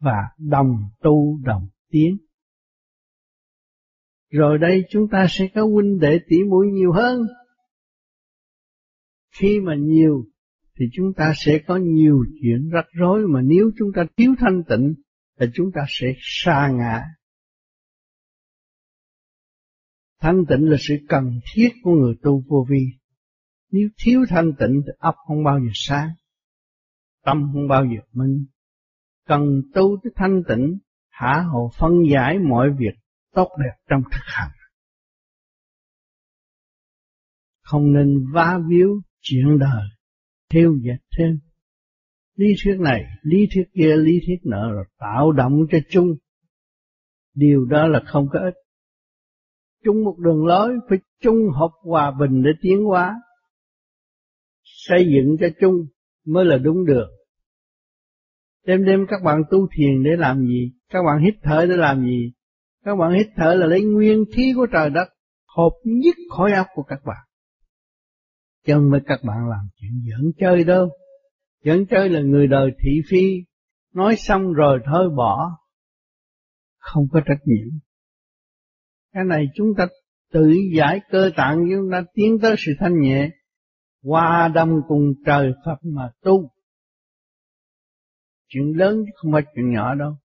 và 0.00 0.16
đồng 0.38 0.76
tu 1.00 1.38
đồng 1.44 1.68
tiến. 1.90 2.16
Rồi 4.30 4.58
đây 4.58 4.84
chúng 4.90 5.08
ta 5.08 5.26
sẽ 5.30 5.48
có 5.54 5.66
huynh 5.66 5.98
đệ 5.98 6.18
tỷ 6.28 6.36
muội 6.48 6.66
nhiều 6.66 6.92
hơn 6.92 7.20
khi 9.40 9.60
mà 9.60 9.74
nhiều 9.74 10.24
thì 10.78 10.86
chúng 10.92 11.12
ta 11.16 11.32
sẽ 11.36 11.58
có 11.66 11.76
nhiều 11.76 12.24
chuyện 12.42 12.68
rắc 12.72 12.86
rối 12.92 13.26
mà 13.26 13.40
nếu 13.42 13.70
chúng 13.78 13.88
ta 13.94 14.04
thiếu 14.16 14.34
thanh 14.38 14.62
tịnh 14.68 14.94
thì 15.40 15.46
chúng 15.54 15.70
ta 15.74 15.80
sẽ 15.88 16.06
xa 16.20 16.70
ngã. 16.78 17.04
Thanh 20.20 20.44
tịnh 20.48 20.70
là 20.70 20.76
sự 20.80 20.94
cần 21.08 21.40
thiết 21.54 21.68
của 21.82 21.90
người 21.90 22.14
tu 22.22 22.42
vô 22.48 22.66
vi. 22.68 22.86
Nếu 23.70 23.88
thiếu 24.04 24.24
thanh 24.28 24.52
tịnh 24.58 24.82
thì 24.86 24.92
óc 24.98 25.14
không 25.26 25.44
bao 25.44 25.58
giờ 25.58 25.70
sáng. 25.74 26.08
tâm 27.24 27.50
không 27.52 27.68
bao 27.68 27.84
giờ 27.84 28.00
minh 28.12 28.46
cần 29.26 29.62
tu 29.74 29.98
tới 30.02 30.12
thanh 30.16 30.42
tịnh, 30.48 30.78
hạ 31.08 31.44
hồ 31.52 31.70
phân 31.78 31.92
giải 32.12 32.38
mọi 32.38 32.70
việc 32.78 32.94
tốt 33.34 33.48
đẹp 33.58 33.74
trong 33.88 34.02
thực 34.02 34.24
hành 34.24 34.50
không 37.68 37.92
nên 37.92 38.26
va 38.32 38.58
víu 38.68 39.00
chuyện 39.20 39.58
đời, 39.58 39.84
theo 40.50 40.74
dệt 40.82 40.98
thêm 41.18 41.38
lý 42.36 42.46
thuyết 42.64 42.76
này, 42.80 43.04
lý 43.22 43.48
thuyết 43.54 43.64
kia, 43.74 43.96
lý 43.96 44.20
thuyết 44.26 44.38
nọ 44.44 44.72
rồi 44.72 44.84
tạo 44.98 45.32
động 45.32 45.66
cho 45.70 45.78
chung 45.90 46.16
điều 47.34 47.64
đó 47.64 47.86
là 47.86 48.02
không 48.06 48.28
có 48.32 48.38
ích 48.38 48.54
chung 49.84 50.04
một 50.04 50.18
đường 50.18 50.46
lối, 50.46 50.70
phải 50.88 50.98
chung 51.22 51.36
hợp 51.54 51.70
hòa 51.82 52.10
bình 52.20 52.42
để 52.42 52.50
tiến 52.60 52.84
hóa. 52.84 53.16
Xây 54.64 55.04
dựng 55.04 55.36
cho 55.40 55.46
chung 55.60 55.74
mới 56.26 56.44
là 56.44 56.58
đúng 56.58 56.86
được. 56.86 57.06
Đêm 58.66 58.84
đêm 58.84 59.06
các 59.08 59.22
bạn 59.24 59.42
tu 59.50 59.68
thiền 59.76 60.02
để 60.04 60.10
làm 60.16 60.46
gì? 60.46 60.72
Các 60.88 61.02
bạn 61.06 61.24
hít 61.24 61.34
thở 61.42 61.66
để 61.68 61.76
làm 61.76 62.02
gì? 62.02 62.32
Các 62.84 62.96
bạn 62.96 63.12
hít 63.12 63.26
thở 63.36 63.54
là 63.54 63.66
lấy 63.66 63.84
nguyên 63.84 64.24
khí 64.36 64.52
của 64.56 64.66
trời 64.72 64.90
đất, 64.90 65.08
hợp 65.56 65.72
nhất 65.84 66.14
khối 66.30 66.52
óc 66.52 66.66
của 66.74 66.82
các 66.82 66.98
bạn. 67.06 67.24
Chân 68.66 68.90
với 68.90 69.00
các 69.06 69.20
bạn 69.24 69.48
làm 69.50 69.68
chuyện 69.80 70.02
giỡn 70.10 70.32
chơi 70.38 70.64
đâu. 70.64 70.88
Giỡn 71.64 71.86
chơi 71.90 72.08
là 72.08 72.20
người 72.20 72.46
đời 72.46 72.70
thị 72.82 73.00
phi. 73.10 73.44
Nói 73.94 74.16
xong 74.16 74.52
rồi 74.52 74.78
thôi 74.86 75.08
bỏ. 75.16 75.50
Không 76.78 77.04
có 77.12 77.20
trách 77.26 77.40
nhiệm 77.44 77.78
cái 79.12 79.24
này 79.24 79.46
chúng 79.54 79.68
ta 79.78 79.86
tự 80.32 80.54
giải 80.76 81.00
cơ 81.10 81.30
tạng 81.36 81.58
chúng 81.70 81.90
ta 81.92 82.02
tiến 82.14 82.38
tới 82.42 82.54
sự 82.58 82.72
thanh 82.78 83.00
nhẹ. 83.00 83.30
Hòa 84.02 84.48
đồng 84.54 84.80
cùng 84.88 85.12
trời 85.26 85.52
Phật 85.64 85.78
mà 85.82 86.10
tu. 86.22 86.50
Chuyện 88.48 88.76
lớn 88.76 88.96
chứ 89.06 89.12
không 89.14 89.32
phải 89.32 89.42
chuyện 89.54 89.70
nhỏ 89.70 89.94
đâu. 89.94 90.16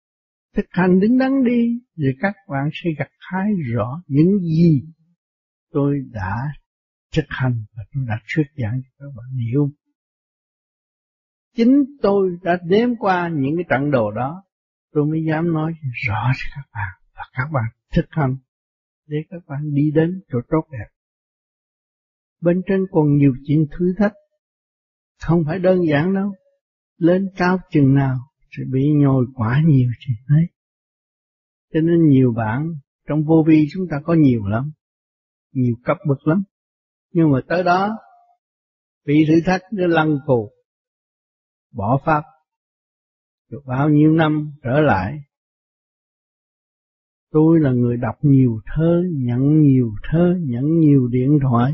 Thực 0.56 0.66
hành 0.70 1.00
đứng 1.00 1.18
đắn 1.18 1.44
đi 1.44 1.80
rồi 1.96 2.14
các 2.20 2.36
bạn 2.50 2.70
sẽ 2.74 2.90
gặt 2.98 3.10
hái 3.20 3.48
rõ 3.74 4.02
những 4.08 4.40
gì 4.40 4.82
tôi 5.74 5.96
đã 6.12 6.36
thực 7.16 7.26
hành 7.30 7.64
và 7.76 7.84
tôi 7.94 8.04
đã 8.08 8.20
thuyết 8.36 8.48
giảng 8.56 8.82
cho 8.84 8.90
các 9.00 9.12
bạn 9.16 9.38
hiểu. 9.52 9.70
Chính 11.56 11.84
tôi 12.02 12.38
đã 12.42 12.58
đếm 12.64 12.90
qua 13.00 13.30
những 13.34 13.56
cái 13.56 13.66
trận 13.70 13.92
đồ 13.92 14.12
đó, 14.12 14.44
tôi 14.92 15.06
mới 15.06 15.20
dám 15.30 15.54
nói 15.54 15.74
rõ 16.08 16.32
cho 16.36 16.50
các 16.56 16.70
bạn 16.74 16.92
và 17.16 17.24
các 17.34 17.50
bạn 17.54 17.64
thực 17.96 18.06
hành 18.10 18.36
để 19.08 19.18
các 19.30 19.44
bạn 19.48 19.74
đi 19.74 19.92
đến 19.92 20.22
chỗ 20.32 20.40
tốt 20.50 20.68
đẹp. 20.72 20.88
Bên 22.42 22.62
trên 22.68 22.86
còn 22.92 23.18
nhiều 23.18 23.34
chuyện 23.46 23.66
thử 23.72 23.94
thách. 23.98 24.14
Không 25.22 25.44
phải 25.46 25.60
đơn 25.60 25.80
giản 25.90 26.14
đâu. 26.14 26.34
Lên 26.98 27.30
cao 27.38 27.58
chừng 27.72 27.96
nào 27.96 28.18
sẽ 28.52 28.64
bị 28.72 28.92
nhồi 28.94 29.26
quá 29.36 29.62
nhiều 29.66 29.90
chuyện 30.00 30.18
ấy. 30.28 30.46
Cho 31.74 31.80
nên 31.82 32.08
nhiều 32.08 32.34
bạn, 32.34 32.74
trong 33.08 33.24
vô 33.24 33.44
vi 33.48 33.68
chúng 33.74 33.88
ta 33.92 33.98
có 34.04 34.14
nhiều 34.14 34.46
lắm, 34.46 34.72
nhiều 35.52 35.76
cấp 35.84 35.98
bậc 36.08 36.28
lắm. 36.28 36.44
Nhưng 37.12 37.32
mà 37.32 37.40
tới 37.48 37.64
đó, 37.64 37.98
bị 39.06 39.26
thử 39.28 39.34
thách 39.46 39.62
nó 39.72 39.88
lăn 39.88 40.18
cù, 40.26 40.52
bỏ 41.72 42.02
pháp. 42.06 42.24
Được 43.50 43.62
bao 43.66 43.90
nhiêu 43.90 44.14
năm 44.14 44.54
trở 44.64 44.80
lại 44.82 45.20
tôi 47.34 47.60
là 47.60 47.72
người 47.72 47.98
đọc 47.98 48.16
nhiều 48.22 48.60
thơ, 48.66 49.04
nhận 49.12 49.62
nhiều 49.62 49.92
thơ, 50.04 50.36
nhận 50.40 50.80
nhiều 50.80 51.08
điện 51.08 51.40
thoại. 51.42 51.74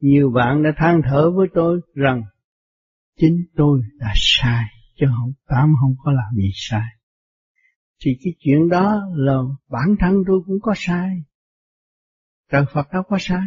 Nhiều 0.00 0.30
bạn 0.30 0.62
đã 0.62 0.70
than 0.76 1.00
thở 1.04 1.30
với 1.30 1.48
tôi 1.54 1.80
rằng, 1.94 2.22
chính 3.16 3.44
tôi 3.56 3.80
đã 3.98 4.12
sai, 4.16 4.64
chứ 4.96 5.06
không, 5.16 5.32
tám 5.46 5.74
không 5.80 5.94
có 6.04 6.12
làm 6.12 6.36
gì 6.36 6.50
sai. 6.54 6.86
Thì 8.04 8.10
cái 8.24 8.34
chuyện 8.38 8.68
đó 8.68 9.00
là 9.14 9.36
bản 9.68 9.96
thân 10.00 10.14
tôi 10.26 10.40
cũng 10.46 10.58
có 10.62 10.74
sai. 10.76 11.22
Trời 12.52 12.64
Phật 12.74 12.86
đâu 12.92 13.02
có 13.08 13.16
sai. 13.20 13.46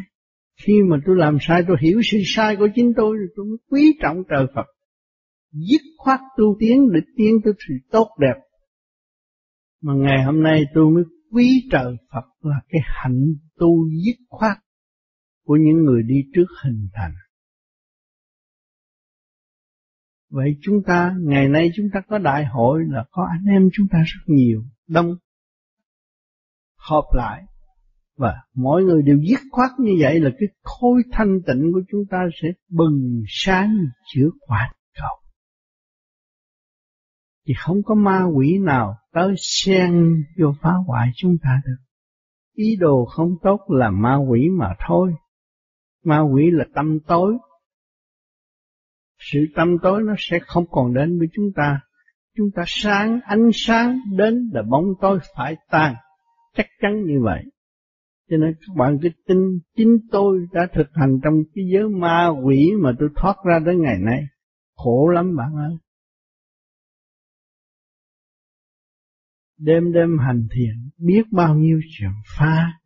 Khi 0.66 0.82
mà 0.90 0.98
tôi 1.06 1.16
làm 1.16 1.38
sai, 1.42 1.64
tôi 1.68 1.78
hiểu 1.82 2.02
sự 2.12 2.18
sai 2.26 2.56
của 2.56 2.68
chính 2.76 2.94
tôi 2.98 3.18
tôi 3.36 3.46
mới 3.46 3.58
quý 3.70 3.98
trọng 4.02 4.24
trời 4.30 4.48
Phật. 4.56 4.66
Dứt 5.52 5.82
khoát 5.98 6.20
tu 6.38 6.58
tiến 6.60 6.92
để 6.94 7.00
tiến 7.18 7.42
tới 7.44 7.54
sự 7.68 7.74
tốt 7.92 8.10
đẹp 8.20 8.36
mà 9.82 9.94
ngày 9.94 10.24
hôm 10.24 10.44
nay 10.44 10.64
tôi 10.74 10.92
mới 10.92 11.04
quý 11.32 11.68
trời 11.72 11.98
Phật 12.14 12.26
là 12.42 12.62
cái 12.70 12.82
hạnh 12.86 13.34
tu 13.58 13.90
dứt 14.06 14.16
khoát 14.30 14.58
của 15.46 15.56
những 15.56 15.84
người 15.86 16.04
đi 16.04 16.16
trước 16.36 16.46
hình 16.64 16.88
thành. 16.94 17.14
Vậy 20.30 20.58
chúng 20.62 20.84
ta, 20.88 21.16
ngày 21.20 21.50
nay 21.50 21.70
chúng 21.76 21.86
ta 21.94 22.02
có 22.08 22.18
đại 22.18 22.46
hội 22.46 22.82
là 22.88 23.06
có 23.12 23.28
anh 23.32 23.46
em 23.56 23.70
chúng 23.74 23.88
ta 23.92 23.98
rất 23.98 24.22
nhiều, 24.28 24.64
đông, 24.88 25.16
họp 26.76 27.06
lại, 27.14 27.44
và 28.18 28.34
mỗi 28.56 28.84
người 28.84 29.02
đều 29.02 29.18
dứt 29.30 29.40
khoát 29.52 29.70
như 29.80 29.92
vậy 30.02 30.20
là 30.20 30.30
cái 30.40 30.50
khối 30.64 31.02
thanh 31.12 31.40
tịnh 31.48 31.72
của 31.74 31.82
chúng 31.92 32.02
ta 32.10 32.18
sẽ 32.42 32.48
bừng 32.70 33.24
sáng 33.28 33.78
chữa 34.14 34.30
quả 34.40 34.74
cầu. 34.96 35.21
Thì 37.48 37.54
không 37.60 37.84
có 37.84 37.96
ma 37.96 38.24
quỷ 38.24 38.58
nào 38.58 38.98
tới 39.14 39.34
xen 39.38 40.24
vô 40.40 40.54
phá 40.62 40.72
hoại 40.88 41.10
chúng 41.16 41.38
ta 41.44 41.62
được. 41.66 41.78
Ý 42.56 42.76
đồ 42.76 43.06
không 43.06 43.36
tốt 43.42 43.60
là 43.68 43.90
ma 43.90 44.16
quỷ 44.16 44.50
mà 44.50 44.74
thôi. 44.88 45.14
Ma 46.04 46.20
quỷ 46.20 46.52
là 46.52 46.66
tâm 46.74 47.00
tối. 47.08 47.38
Sự 49.20 49.40
tâm 49.56 49.78
tối 49.82 50.02
nó 50.04 50.14
sẽ 50.18 50.40
không 50.40 50.66
còn 50.72 50.94
đến 50.94 51.20
với 51.20 51.28
chúng 51.34 51.52
ta. 51.56 51.82
Chúng 52.38 52.52
ta 52.56 52.64
sáng, 52.68 53.20
ánh 53.24 53.50
sáng 53.54 54.00
đến 54.18 54.50
là 54.54 54.62
bóng 54.62 54.86
tối 55.02 55.20
phải 55.36 55.56
tan. 55.70 55.96
Chắc 56.56 56.66
chắn 56.82 57.04
như 57.06 57.22
vậy. 57.24 57.44
Cho 58.30 58.38
nên 58.38 58.54
các 58.54 58.76
bạn 58.76 58.98
cứ 59.02 59.10
tin 59.28 59.38
chính 59.78 59.98
tôi 60.12 60.48
đã 60.52 60.68
thực 60.74 60.88
hành 60.94 61.20
trong 61.24 61.34
cái 61.56 61.66
giới 61.74 61.90
ma 61.90 62.28
quỷ 62.28 62.72
mà 62.80 62.92
tôi 63.00 63.10
thoát 63.16 63.36
ra 63.46 63.60
tới 63.66 63.76
ngày 63.76 63.98
nay. 64.00 64.24
Khổ 64.76 65.08
lắm 65.08 65.36
bạn 65.36 65.56
ơi. 65.56 65.78
Đêm 69.64 69.92
đêm 69.92 70.18
hành 70.18 70.48
thiện 70.56 70.90
biết 70.98 71.24
bao 71.32 71.56
nhiêu 71.56 71.80
chuyện 71.98 72.12
pha 72.38 72.82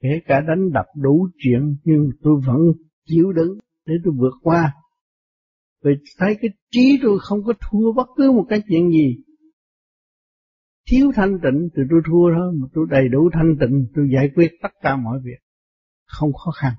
Kể 0.00 0.20
cả 0.26 0.40
đánh 0.40 0.72
đập 0.72 0.86
đủ 1.02 1.28
chuyện 1.38 1.76
nhưng 1.84 2.10
tôi 2.22 2.40
vẫn 2.46 2.58
chịu 3.06 3.32
đựng 3.32 3.58
để 3.86 3.94
tôi 4.04 4.14
vượt 4.18 4.34
qua. 4.42 4.74
Vì 5.84 5.90
thấy 6.18 6.36
cái 6.40 6.50
trí 6.70 6.98
tôi 7.02 7.18
không 7.20 7.44
có 7.44 7.52
thua 7.70 7.92
bất 7.92 8.06
cứ 8.16 8.32
một 8.32 8.46
cái 8.48 8.62
chuyện 8.68 8.90
gì. 8.90 9.16
Thiếu 10.90 11.12
thanh 11.14 11.38
tịnh 11.42 11.68
thì 11.76 11.82
tôi 11.90 12.00
thua 12.06 12.28
thôi, 12.34 12.52
mà 12.60 12.66
tôi 12.74 12.86
đầy 12.90 13.08
đủ 13.08 13.30
thanh 13.32 13.56
tịnh 13.60 13.86
tôi 13.94 14.08
giải 14.14 14.30
quyết 14.34 14.48
tất 14.62 14.68
cả 14.80 14.96
mọi 14.96 15.18
việc. 15.24 15.38
Không 16.06 16.32
khó 16.32 16.50
khăn. 16.50 16.72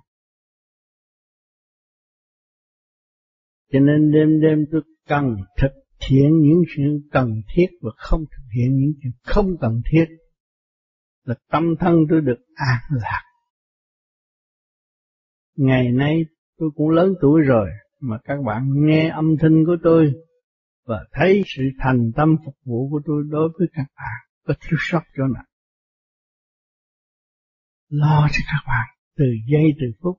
Cho 3.72 3.80
nên 3.80 4.12
đêm 4.12 4.42
đêm 4.42 4.66
tôi 4.72 4.82
cần 5.08 5.36
thực 5.62 5.85
hiện 6.10 6.42
những 6.42 6.62
chuyện 6.76 7.00
cần 7.12 7.42
thiết 7.56 7.68
và 7.82 7.92
không 7.98 8.20
thực 8.20 8.44
hiện 8.56 8.76
những 8.76 8.94
chuyện 9.02 9.14
không 9.24 9.48
cần 9.62 9.82
thiết 9.92 10.06
là 11.24 11.36
tâm 11.50 11.64
thân 11.80 11.96
tôi 12.10 12.22
được 12.22 12.40
an 12.56 12.82
lạc. 12.90 13.24
Ngày 15.56 15.92
nay 15.92 16.26
tôi 16.58 16.70
cũng 16.76 16.90
lớn 16.90 17.14
tuổi 17.22 17.42
rồi 17.42 17.70
mà 18.00 18.18
các 18.24 18.38
bạn 18.46 18.70
nghe 18.76 19.10
âm 19.10 19.36
thanh 19.42 19.66
của 19.66 19.78
tôi 19.84 20.14
và 20.86 21.06
thấy 21.12 21.44
sự 21.46 21.64
thành 21.80 22.12
tâm 22.16 22.36
phục 22.46 22.56
vụ 22.66 22.90
của 22.90 23.02
tôi 23.06 23.24
đối 23.30 23.50
với 23.60 23.68
các 23.74 23.86
bạn 23.96 24.30
có 24.46 24.54
thiếu 24.62 24.78
sót 24.80 25.02
chỗ 25.18 25.24
nào. 25.34 25.44
Lo 27.90 28.28
cho 28.32 28.40
các 28.48 28.64
bạn 28.68 28.88
từ 29.18 29.26
giây 29.52 29.74
từ 29.80 29.86
phút 30.02 30.18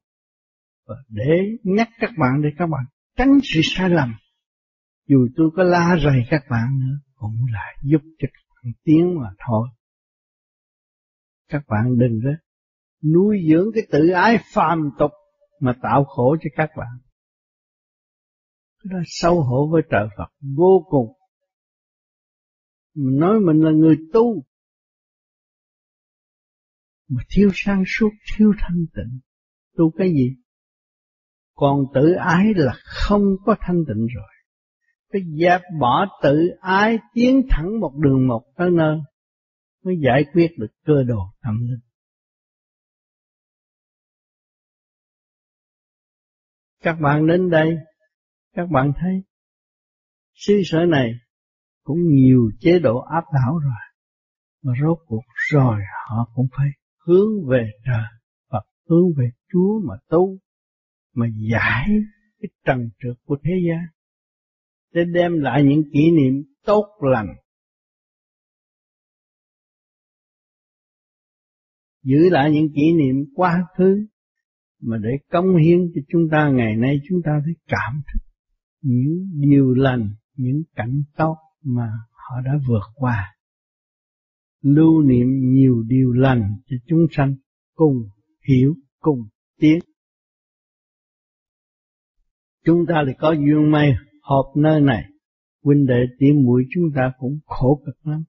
và 0.86 0.94
để 1.08 1.40
nhắc 1.62 1.88
các 1.98 2.10
bạn 2.18 2.42
để 2.42 2.48
các 2.58 2.66
bạn 2.66 2.84
tránh 3.16 3.38
sự 3.42 3.60
sai 3.62 3.90
lầm. 3.90 4.14
Dù 5.08 5.28
tôi 5.36 5.50
có 5.56 5.62
la 5.62 5.96
rầy 6.04 6.22
các 6.30 6.42
bạn 6.50 6.80
nữa 6.80 6.98
cũng 7.14 7.46
là 7.52 7.74
giúp 7.82 8.00
cho 8.18 8.28
các 8.32 8.54
bạn 8.56 8.72
tiến 8.84 9.18
mà 9.20 9.28
thôi 9.46 9.68
các 11.48 11.62
bạn 11.68 11.98
đừng 11.98 12.20
có 12.24 12.30
nuôi 13.14 13.38
dưỡng 13.50 13.66
cái 13.74 13.82
tự 13.90 14.08
ái 14.08 14.38
phàm 14.54 14.90
tục 14.98 15.10
mà 15.60 15.74
tạo 15.82 16.04
khổ 16.04 16.36
cho 16.42 16.50
các 16.56 16.70
bạn. 16.76 16.98
Cái 18.78 18.92
đó 18.92 18.98
sâu 19.06 19.42
hổ 19.42 19.68
với 19.72 19.82
trời 19.90 20.08
Phật 20.18 20.32
vô 20.56 20.86
cùng. 20.90 21.12
Mình 22.94 23.18
nói 23.18 23.40
mình 23.40 23.60
là 23.60 23.70
người 23.70 23.96
tu 24.12 24.42
mà 27.08 27.22
thiếu 27.30 27.50
sang 27.54 27.84
suốt, 27.86 28.10
thiếu 28.36 28.52
thanh 28.58 28.86
tịnh. 28.94 29.20
Tu 29.76 29.90
cái 29.98 30.08
gì? 30.08 30.36
Còn 31.54 31.84
tự 31.94 32.12
ái 32.12 32.44
là 32.56 32.72
không 32.84 33.22
có 33.44 33.56
thanh 33.60 33.84
tịnh 33.88 34.06
rồi. 34.06 34.35
Phải 35.12 35.20
dẹp 35.40 35.60
bỏ 35.80 36.06
tự 36.22 36.48
ái 36.60 36.98
tiến 37.14 37.42
thẳng 37.50 37.80
một 37.80 37.92
đường 37.96 38.28
một 38.28 38.42
tới 38.56 38.70
nơi 38.70 38.98
mới 39.84 39.96
giải 40.04 40.24
quyết 40.32 40.48
được 40.58 40.72
cơ 40.84 41.02
đồ 41.06 41.18
tâm 41.42 41.54
linh. 41.60 41.80
Các 46.82 46.96
bạn 47.00 47.26
đến 47.26 47.50
đây, 47.50 47.76
các 48.54 48.66
bạn 48.70 48.92
thấy 48.96 49.22
xứ 50.34 50.54
sở 50.64 50.78
này 50.88 51.10
cũng 51.82 51.98
nhiều 52.08 52.50
chế 52.60 52.78
độ 52.78 52.98
áp 52.98 53.24
đảo 53.34 53.58
rồi. 53.58 53.72
Mà 54.62 54.72
rốt 54.82 54.98
cuộc 55.06 55.24
rồi 55.50 55.80
họ 56.08 56.30
cũng 56.34 56.46
phải 56.56 56.68
hướng 57.06 57.48
về 57.48 57.70
trời 57.84 58.04
và 58.50 58.60
hướng 58.88 59.06
về 59.16 59.30
Chúa 59.52 59.80
mà 59.88 59.94
tu, 60.08 60.38
mà 61.14 61.26
giải 61.50 61.88
cái 62.40 62.48
trần 62.64 62.90
trượt 62.98 63.16
của 63.24 63.36
thế 63.44 63.52
gian 63.68 63.95
để 64.96 65.02
đem 65.14 65.40
lại 65.40 65.62
những 65.64 65.82
kỷ 65.92 66.10
niệm 66.10 66.42
tốt 66.64 66.84
lành 67.00 67.26
giữ 72.02 72.30
lại 72.30 72.50
những 72.50 72.68
kỷ 72.74 72.92
niệm 72.92 73.16
quá 73.34 73.66
khứ 73.76 74.06
mà 74.80 74.96
để 75.02 75.10
công 75.30 75.56
hiến 75.56 75.78
cho 75.94 76.00
chúng 76.08 76.28
ta 76.30 76.50
ngày 76.50 76.76
nay 76.76 76.96
chúng 77.08 77.18
ta 77.24 77.30
thấy 77.44 77.54
cảm 77.66 78.02
thức 78.06 78.26
những 78.82 79.28
điều 79.50 79.74
lành, 79.74 80.08
những 80.36 80.62
cảnh 80.74 81.02
tốt 81.16 81.36
mà 81.62 81.90
họ 82.10 82.40
đã 82.44 82.52
vượt 82.68 82.82
qua. 82.94 83.36
Lưu 84.62 85.02
niệm 85.02 85.26
nhiều 85.54 85.82
điều 85.86 86.12
lành 86.12 86.56
cho 86.66 86.76
chúng 86.86 87.06
sanh 87.10 87.34
cùng 87.74 88.08
hiểu, 88.48 88.74
cùng 88.98 89.20
tiến. 89.58 89.78
Chúng 92.64 92.86
ta 92.88 92.94
lại 93.02 93.14
có 93.18 93.32
duyên 93.32 93.70
may 93.70 93.92
họp 94.28 94.56
nơi 94.56 94.80
này, 94.80 95.04
huynh 95.62 95.86
đệ 95.86 96.04
tỉ 96.18 96.26
muội 96.32 96.66
chúng 96.74 96.84
ta 96.94 97.12
cũng 97.18 97.38
khổ 97.44 97.82
cực 97.86 98.06
lắm. 98.06 98.24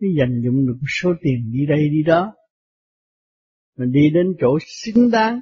Mới 0.00 0.10
dành 0.18 0.42
dụng 0.44 0.66
được 0.66 0.78
số 0.88 1.12
tiền 1.22 1.50
đi 1.52 1.66
đây 1.68 1.88
đi 1.88 2.02
đó. 2.02 2.34
Mình 3.78 3.92
đi 3.92 4.10
đến 4.14 4.26
chỗ 4.40 4.58
xứng 4.66 5.10
đáng, 5.10 5.40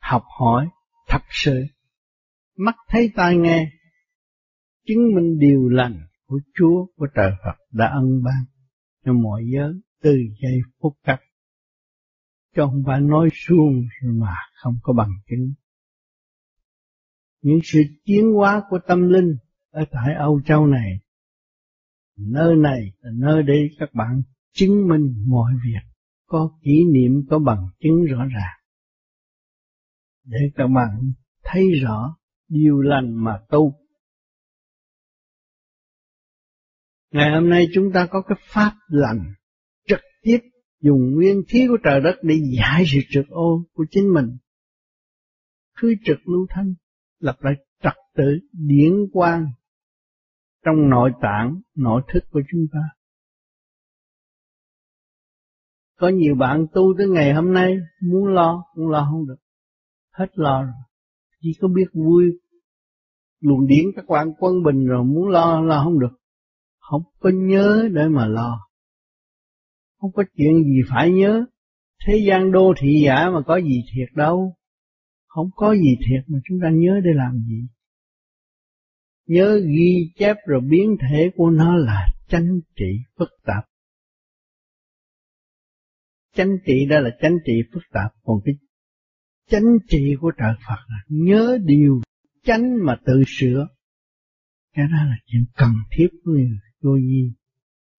học 0.00 0.22
hỏi 0.40 0.68
thật 1.08 1.22
sự, 1.30 1.64
mắt 2.56 2.74
thấy 2.88 3.10
tai 3.14 3.36
nghe, 3.36 3.70
chứng 4.86 5.14
minh 5.14 5.38
điều 5.38 5.68
lành 5.68 6.06
của 6.26 6.40
Chúa, 6.54 6.86
của 6.96 7.06
trời 7.14 7.30
Phật 7.44 7.56
đã 7.72 7.86
ân 7.86 8.22
ban 8.24 8.44
cho 9.04 9.12
mọi 9.12 9.42
giới 9.54 9.72
từ 10.02 10.16
giây 10.42 10.58
phút 10.80 10.92
khắc. 11.04 11.20
Chứ 12.56 12.62
không 12.64 12.82
phải 12.86 13.00
nói 13.00 13.28
suông 13.32 13.82
mà 14.02 14.34
không 14.62 14.74
có 14.82 14.92
bằng 14.92 15.10
chứng 15.30 15.52
những 17.46 17.60
sự 17.62 17.80
tiến 18.04 18.32
hóa 18.32 18.62
của 18.70 18.78
tâm 18.86 19.08
linh 19.08 19.36
ở 19.70 19.84
tại 19.90 20.14
Âu 20.18 20.40
Châu 20.46 20.66
này. 20.66 21.00
Nơi 22.16 22.56
này 22.56 22.92
là 23.00 23.10
nơi 23.14 23.42
để 23.42 23.68
các 23.78 23.94
bạn 23.94 24.22
chứng 24.52 24.88
minh 24.88 25.24
mọi 25.26 25.52
việc, 25.64 25.90
có 26.26 26.58
kỷ 26.62 26.84
niệm, 26.84 27.26
có 27.30 27.38
bằng 27.38 27.68
chứng 27.80 28.04
rõ 28.04 28.18
ràng. 28.18 28.60
Để 30.24 30.38
các 30.54 30.66
bạn 30.66 31.12
thấy 31.44 31.70
rõ 31.82 32.16
điều 32.48 32.80
lành 32.80 33.24
mà 33.24 33.38
tu. 33.48 33.74
Ngày 37.12 37.30
hôm 37.34 37.50
nay 37.50 37.66
chúng 37.74 37.92
ta 37.94 38.06
có 38.10 38.22
cái 38.28 38.38
pháp 38.48 38.72
lành 38.88 39.34
trực 39.88 40.00
tiếp 40.22 40.38
dùng 40.80 41.14
nguyên 41.14 41.42
khí 41.48 41.66
của 41.68 41.78
trời 41.84 42.00
đất 42.00 42.14
để 42.22 42.34
giải 42.58 42.84
sự 42.86 42.98
trượt 43.10 43.26
ô 43.28 43.64
của 43.72 43.84
chính 43.90 44.14
mình. 44.14 44.36
Cứ 45.76 45.94
trực 46.04 46.18
lưu 46.28 46.46
thanh 46.50 46.74
lập 47.18 47.36
lại 47.40 47.54
trật 47.82 47.94
tự 48.14 48.38
điển 48.52 48.92
quang 49.12 49.46
trong 50.64 50.90
nội 50.90 51.12
tạng, 51.22 51.60
nội 51.74 52.02
thức 52.12 52.24
của 52.30 52.42
chúng 52.50 52.66
ta. 52.72 52.80
Có 55.98 56.08
nhiều 56.08 56.34
bạn 56.34 56.66
tu 56.72 56.94
tới 56.98 57.08
ngày 57.08 57.34
hôm 57.34 57.52
nay 57.52 57.76
muốn 58.02 58.26
lo 58.26 58.64
cũng 58.74 58.88
lo 58.88 59.08
không 59.10 59.26
được. 59.26 59.36
Hết 60.12 60.26
lo 60.34 60.62
rồi. 60.62 60.72
Chỉ 61.40 61.52
có 61.60 61.68
biết 61.68 61.86
vui 61.92 62.24
luồng 63.40 63.66
điển 63.66 63.84
các 63.96 64.04
quan 64.06 64.32
quân 64.38 64.62
bình 64.62 64.86
rồi 64.86 65.04
muốn 65.04 65.28
lo 65.28 65.60
lo 65.60 65.84
không 65.84 65.98
được. 65.98 66.20
Không 66.78 67.02
có 67.18 67.30
nhớ 67.34 67.88
để 67.92 68.08
mà 68.08 68.26
lo. 68.26 68.68
Không 70.00 70.12
có 70.12 70.24
chuyện 70.36 70.64
gì 70.64 70.80
phải 70.90 71.10
nhớ. 71.10 71.44
Thế 72.06 72.22
gian 72.26 72.52
đô 72.52 72.74
thị 72.80 73.02
giả 73.04 73.30
mà 73.30 73.40
có 73.46 73.56
gì 73.56 73.84
thiệt 73.94 74.16
đâu. 74.16 74.56
Không 75.36 75.50
có 75.56 75.74
gì 75.74 75.96
thiệt 76.08 76.24
mà 76.26 76.38
chúng 76.44 76.58
ta 76.62 76.70
nhớ 76.70 77.00
để 77.04 77.10
làm 77.14 77.44
gì. 77.48 77.66
Nhớ 79.26 79.60
ghi 79.66 80.12
chép 80.18 80.36
rồi 80.46 80.60
biến 80.70 80.96
thể 81.00 81.30
của 81.36 81.50
nó 81.50 81.76
là 81.76 82.06
chánh 82.28 82.60
trị 82.76 82.98
phức 83.18 83.28
tạp. 83.44 83.64
Chánh 86.34 86.48
trị 86.66 86.86
đó 86.86 87.00
là 87.00 87.10
chánh 87.20 87.36
trị 87.46 87.52
phức 87.72 87.82
tạp, 87.92 88.12
còn 88.22 88.40
cái 88.44 88.54
chánh 89.50 89.78
trị 89.88 90.14
của 90.20 90.32
trời 90.38 90.52
Phật 90.68 90.78
là 90.88 90.98
nhớ 91.08 91.58
điều 91.64 92.00
chánh 92.44 92.86
mà 92.86 92.96
tự 93.06 93.22
sửa. 93.26 93.68
Cái 94.74 94.86
đó 94.92 95.04
là 95.04 95.16
chuyện 95.26 95.44
cần 95.56 95.72
thiết 95.90 96.08
của 96.24 96.30
người 96.32 96.50
vô 96.82 96.94
vi. 96.94 97.32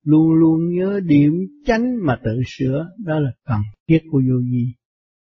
Luôn 0.04 0.34
luôn 0.34 0.76
nhớ 0.76 1.00
điểm 1.06 1.34
chánh 1.66 2.06
mà 2.06 2.20
tự 2.24 2.42
sửa, 2.48 2.90
đó 3.06 3.20
là 3.20 3.32
cần 3.46 3.62
thiết 3.88 4.00
của 4.12 4.22
vô 4.30 4.36
vi. 4.52 4.74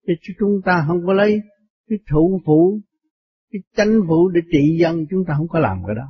Chứ 0.07 0.33
chúng 0.38 0.61
ta 0.64 0.85
không 0.87 1.07
có 1.07 1.12
lấy 1.12 1.40
cái 1.88 1.99
thủ 2.11 2.40
phủ, 2.47 2.81
cái 3.51 3.62
chánh 3.77 4.01
phủ 4.09 4.29
để 4.29 4.40
trị 4.53 4.77
dân 4.81 5.07
chúng 5.11 5.25
ta 5.29 5.35
không 5.37 5.49
có 5.49 5.59
làm 5.59 5.83
cái 5.87 5.94
đó. 5.97 6.09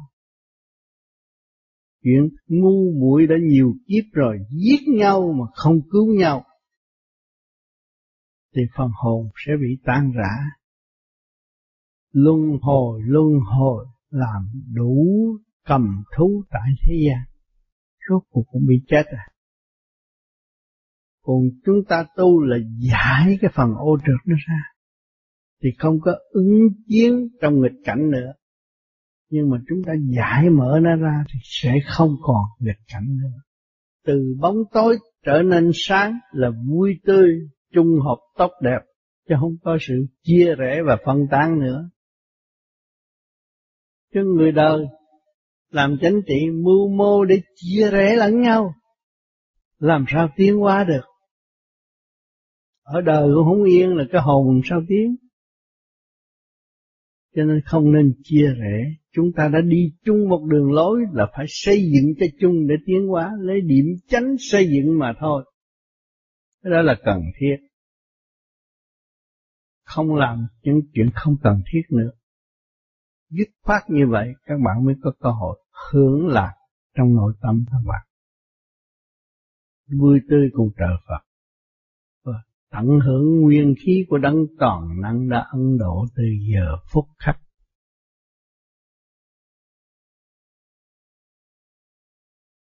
Chuyện 2.02 2.28
ngu 2.46 2.92
muội 3.00 3.26
đã 3.26 3.34
nhiều 3.42 3.74
kiếp 3.87 4.04
rồi, 4.12 4.38
giết 4.50 4.88
nhau 4.88 5.32
mà 5.32 5.44
không 5.54 5.80
cứu 5.90 6.14
nhau, 6.14 6.44
thì 8.54 8.62
phần 8.76 8.90
hồn 9.02 9.28
sẽ 9.46 9.52
bị 9.60 9.82
tan 9.84 10.12
rã. 10.12 10.34
Luân 12.12 12.58
hồi 12.62 13.00
luân 13.04 13.40
hồi 13.44 13.87
làm 14.10 14.48
đủ 14.74 15.06
cầm 15.66 16.02
thú 16.16 16.44
tại 16.50 16.70
thế 16.82 16.94
gian, 17.06 17.20
rốt 18.08 18.22
cuộc 18.30 18.44
cũng 18.50 18.62
bị 18.66 18.74
chết 18.88 19.06
à 19.06 19.34
còn 21.24 21.38
chúng 21.64 21.84
ta 21.88 22.06
tu 22.16 22.40
là 22.40 22.56
giải 22.92 23.38
cái 23.40 23.50
phần 23.54 23.74
ô 23.74 23.98
trượt 23.98 24.26
nó 24.26 24.37
ra 24.46 24.73
thì 25.64 25.70
không 25.79 26.00
có 26.00 26.12
ứng 26.31 26.68
chiến 26.88 27.29
trong 27.40 27.61
nghịch 27.61 27.85
cảnh 27.85 28.11
nữa. 28.11 28.33
Nhưng 29.31 29.50
mà 29.50 29.57
chúng 29.68 29.83
ta 29.87 29.92
giải 30.16 30.50
mở 30.50 30.79
nó 30.83 30.96
ra 30.96 31.24
thì 31.33 31.38
sẽ 31.42 31.79
không 31.87 32.16
còn 32.22 32.44
nghịch 32.59 32.81
cảnh 32.92 33.18
nữa. 33.22 33.38
Từ 34.07 34.35
bóng 34.40 34.57
tối 34.72 34.98
trở 35.27 35.42
nên 35.42 35.70
sáng 35.74 36.18
là 36.33 36.50
vui 36.68 36.94
tươi, 37.05 37.31
trung 37.72 37.98
hợp 38.05 38.18
tốt 38.38 38.50
đẹp, 38.62 38.79
chứ 39.29 39.35
không 39.40 39.57
có 39.62 39.79
sự 39.81 39.94
chia 40.22 40.55
rẽ 40.59 40.83
và 40.87 40.96
phân 41.07 41.27
tán 41.31 41.61
nữa. 41.61 41.90
Chứ 44.14 44.20
người 44.37 44.53
đời 44.53 44.87
làm 45.70 45.96
chánh 46.00 46.20
trị 46.27 46.50
mưu 46.50 46.88
mô 46.88 47.24
để 47.24 47.42
chia 47.55 47.90
rẽ 47.90 48.16
lẫn 48.16 48.40
nhau, 48.40 48.74
làm 49.79 50.05
sao 50.09 50.29
tiến 50.37 50.57
hóa 50.57 50.85
được? 50.85 51.05
Ở 52.83 53.00
đời 53.00 53.29
cũng 53.35 53.44
không 53.44 53.64
yên 53.64 53.96
là 53.96 54.05
cái 54.12 54.22
hồn 54.22 54.61
sao 54.64 54.81
tiến? 54.88 55.16
Cho 57.35 57.44
nên 57.44 57.61
không 57.64 57.92
nên 57.92 58.14
chia 58.23 58.47
rẽ. 58.47 58.94
Chúng 59.12 59.33
ta 59.33 59.49
đã 59.49 59.61
đi 59.61 59.92
chung 60.05 60.29
một 60.29 60.44
đường 60.51 60.73
lối 60.73 61.01
là 61.12 61.27
phải 61.37 61.47
xây 61.49 61.90
dựng 61.92 62.14
cho 62.20 62.27
chung 62.40 62.66
để 62.66 62.75
tiến 62.87 63.07
hóa, 63.07 63.33
lấy 63.40 63.61
điểm 63.61 63.87
chánh 64.09 64.37
xây 64.38 64.70
dựng 64.70 64.99
mà 64.99 65.12
thôi. 65.20 65.44
Cái 66.62 66.70
đó 66.70 66.83
là 66.83 66.97
cần 67.05 67.23
thiết. 67.38 67.57
Không 69.85 70.14
làm 70.14 70.47
những 70.62 70.81
chuyện 70.94 71.11
không 71.14 71.37
cần 71.42 71.62
thiết 71.73 71.83
nữa. 71.90 72.11
Dứt 73.31 73.49
khoát 73.62 73.83
như 73.88 74.05
vậy 74.11 74.33
các 74.44 74.55
bạn 74.64 74.85
mới 74.85 74.94
có 75.03 75.12
cơ 75.20 75.31
hội 75.31 75.59
hưởng 75.92 76.27
lạc 76.27 76.55
trong 76.97 77.14
nội 77.14 77.33
tâm 77.40 77.64
các 77.70 77.79
bạn. 77.87 78.07
Vui 80.01 80.20
tươi 80.29 80.51
cùng 80.53 80.70
trời 80.77 80.97
Phật 81.09 81.34
tận 82.74 82.87
hưởng 83.06 83.40
nguyên 83.40 83.74
khí 83.84 84.04
của 84.08 84.18
đấng 84.18 84.37
toàn 84.58 85.00
năng 85.02 85.28
đã 85.28 85.46
ân 85.52 85.78
độ 85.78 86.06
từ 86.16 86.22
giờ 86.52 86.76
phút 86.92 87.04
khắc. 87.18 87.37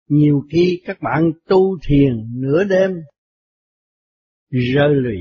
Nhiều 0.07 0.43
khi 0.51 0.81
các 0.85 0.97
bạn 1.01 1.31
tu 1.47 1.79
thiền 1.87 2.41
nửa 2.41 2.63
đêm 2.63 2.91
rơi 4.49 4.95
lụy, 4.95 5.17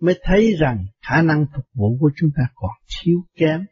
mới 0.00 0.18
thấy 0.22 0.54
rằng 0.60 0.86
khả 1.02 1.22
năng 1.22 1.46
phục 1.54 1.64
vụ 1.74 1.98
của 2.00 2.10
chúng 2.16 2.30
ta 2.36 2.42
còn 2.54 2.70
thiếu 2.88 3.18
kém. 3.34 3.64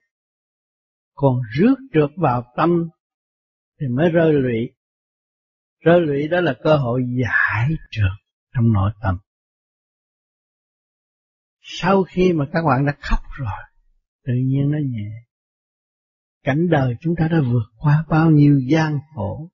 Còn 1.14 1.40
rước 1.58 1.76
trượt 1.92 2.10
vào 2.16 2.52
tâm 2.56 2.70
thì 3.80 3.86
mới 3.88 4.10
rơi 4.10 4.32
lụy. 4.32 4.70
Rơi 5.80 6.00
lụy 6.00 6.28
đó 6.28 6.40
là 6.40 6.54
cơ 6.62 6.76
hội 6.76 7.02
giải 7.22 7.68
trượt 7.90 8.25
trong 8.56 8.72
nội 8.72 8.90
tâm. 9.02 9.18
Sau 11.60 12.02
khi 12.02 12.32
mà 12.32 12.44
các 12.52 12.62
bạn 12.66 12.86
đã 12.86 12.96
khóc 13.00 13.20
rồi, 13.38 13.62
tự 14.24 14.32
nhiên 14.32 14.70
nó 14.70 14.78
nhẹ. 14.78 15.10
Cảnh 16.42 16.68
đời 16.70 16.94
chúng 17.00 17.14
ta 17.18 17.28
đã 17.28 17.40
vượt 17.40 17.66
qua 17.78 18.04
bao 18.08 18.30
nhiêu 18.30 18.60
gian 18.68 18.98
khổ. 19.14 19.50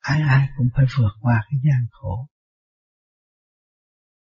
Ai 0.00 0.20
ai 0.20 0.48
cũng 0.58 0.68
phải 0.74 0.84
vượt 0.98 1.12
qua 1.20 1.44
cái 1.50 1.60
gian 1.64 1.86
khổ. 1.90 2.28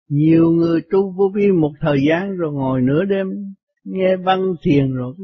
Nhiều 0.08 0.50
người 0.50 0.80
tu 0.90 1.12
vô 1.12 1.30
vi 1.34 1.52
một 1.52 1.72
thời 1.80 1.98
gian 2.08 2.36
rồi 2.36 2.52
ngồi 2.52 2.80
nửa 2.80 3.04
đêm 3.04 3.26
nghe 3.84 4.16
văn 4.16 4.40
thiền 4.62 4.94
rồi 4.94 5.14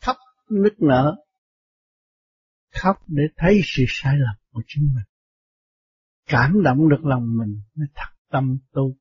khóc 0.00 0.16
nức 0.50 0.82
nở. 0.82 1.16
khóc 2.74 2.96
để 3.06 3.22
thấy 3.36 3.60
sự 3.64 3.84
sai 3.88 4.16
lầm 4.16 4.36
của 4.50 4.62
chính 4.66 4.84
mình 4.94 5.11
cảm 6.26 6.62
động 6.62 6.88
được 6.88 7.04
lòng 7.04 7.36
mình, 7.38 7.60
mới 7.74 7.86
thật 7.94 8.12
tâm 8.30 8.58
tu. 8.72 8.96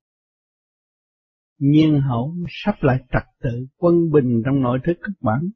Nhiên 1.58 2.02
hậu 2.02 2.36
sắp 2.50 2.76
lại 2.82 2.98
trật 3.12 3.24
tự, 3.42 3.68
quân 3.78 3.96
bình 4.12 4.42
trong 4.46 4.62
nội 4.62 4.80
thức 4.84 4.98
các 5.02 5.14
bạn. 5.22 5.50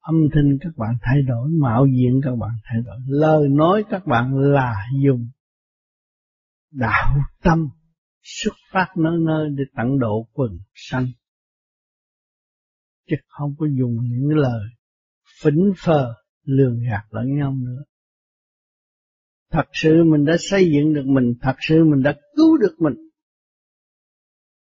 Âm 0.00 0.14
thanh 0.34 0.58
các 0.60 0.76
bạn 0.76 0.96
thay 1.02 1.22
đổi, 1.22 1.50
mạo 1.60 1.86
diện 1.86 2.20
các 2.24 2.36
bạn 2.40 2.50
thay 2.64 2.82
đổi, 2.84 2.96
lời 3.06 3.48
nói 3.48 3.84
các 3.90 4.06
bạn 4.06 4.34
là 4.36 4.74
dùng. 5.04 5.28
Đạo 6.70 7.16
tâm 7.42 7.68
xuất 8.22 8.54
phát 8.72 8.86
nơi 8.96 9.18
nơi 9.26 9.48
để 9.50 9.64
tận 9.76 9.98
độ 9.98 10.28
quần 10.32 10.58
sanh. 10.74 11.06
Chứ 13.08 13.16
không 13.28 13.54
có 13.58 13.66
dùng 13.78 13.96
những 14.02 14.28
lời 14.28 14.62
phỉnh 15.42 15.72
phờ, 15.84 16.14
lường 16.44 16.78
gạt 16.90 17.04
lẫn 17.10 17.36
nhau 17.36 17.54
nữa 17.54 17.82
thật 19.50 19.64
sự 19.72 20.04
mình 20.04 20.24
đã 20.24 20.36
xây 20.38 20.70
dựng 20.72 20.94
được 20.94 21.04
mình, 21.06 21.34
thật 21.40 21.54
sự 21.68 21.84
mình 21.84 22.02
đã 22.02 22.14
cứu 22.36 22.56
được 22.56 22.76
mình. 22.78 22.94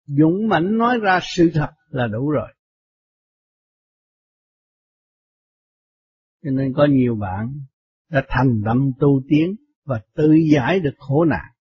Dũng 0.05 0.47
mãnh 0.47 0.77
nói 0.77 0.97
ra 1.01 1.19
sự 1.36 1.51
thật 1.53 1.71
là 1.89 2.07
đủ 2.07 2.29
rồi. 2.29 2.53
Cho 6.43 6.51
nên 6.51 6.73
có 6.73 6.88
nhiều 6.89 7.15
bạn 7.15 7.53
đã 8.10 8.23
thành 8.27 8.62
tâm 8.65 8.91
tu 8.99 9.21
tiến 9.29 9.55
và 9.86 10.01
tự 10.15 10.34
giải 10.51 10.79
được 10.79 10.95
khổ 10.97 11.25
nạn. 11.25 11.51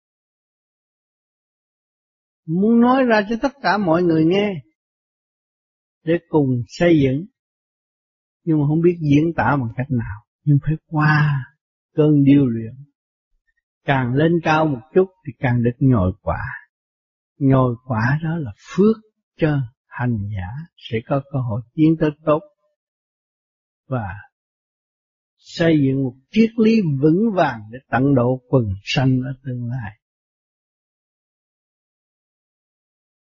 Muốn 2.46 2.80
nói 2.80 3.04
ra 3.04 3.26
cho 3.28 3.36
tất 3.42 3.52
cả 3.62 3.78
mọi 3.78 4.02
người 4.02 4.24
nghe 4.24 4.52
để 6.04 6.14
cùng 6.28 6.62
xây 6.68 7.00
dựng, 7.02 7.26
nhưng 8.44 8.60
mà 8.60 8.66
không 8.68 8.80
biết 8.80 8.98
diễn 9.00 9.32
tả 9.36 9.56
bằng 9.60 9.72
cách 9.76 9.90
nào. 9.90 10.24
Nhưng 10.44 10.58
phải 10.62 10.74
qua 10.86 11.44
cơn 11.94 12.24
điêu 12.24 12.46
luyện 12.46 12.89
càng 13.84 14.14
lên 14.14 14.32
cao 14.42 14.66
một 14.66 14.80
chút 14.94 15.06
thì 15.26 15.32
càng 15.38 15.62
được 15.62 15.76
nhồi 15.78 16.12
quả 16.22 16.40
nhồi 17.40 17.76
quả 17.86 18.18
đó 18.22 18.36
là 18.36 18.52
phước 18.76 18.96
cho 19.36 19.58
hành 19.86 20.18
giả 20.36 20.48
sẽ 20.76 20.98
có 21.06 21.22
cơ 21.32 21.38
hội 21.38 21.60
tiến 21.74 21.96
tới 22.00 22.10
tốt 22.24 22.40
và 23.88 24.14
xây 25.36 25.80
dựng 25.82 26.04
một 26.04 26.14
triết 26.30 26.50
lý 26.56 26.80
vững 27.00 27.32
vàng 27.34 27.60
để 27.70 27.78
tận 27.90 28.14
độ 28.14 28.40
quần 28.48 28.64
sanh 28.84 29.20
ở 29.20 29.32
tương 29.44 29.70
lai. 29.70 29.96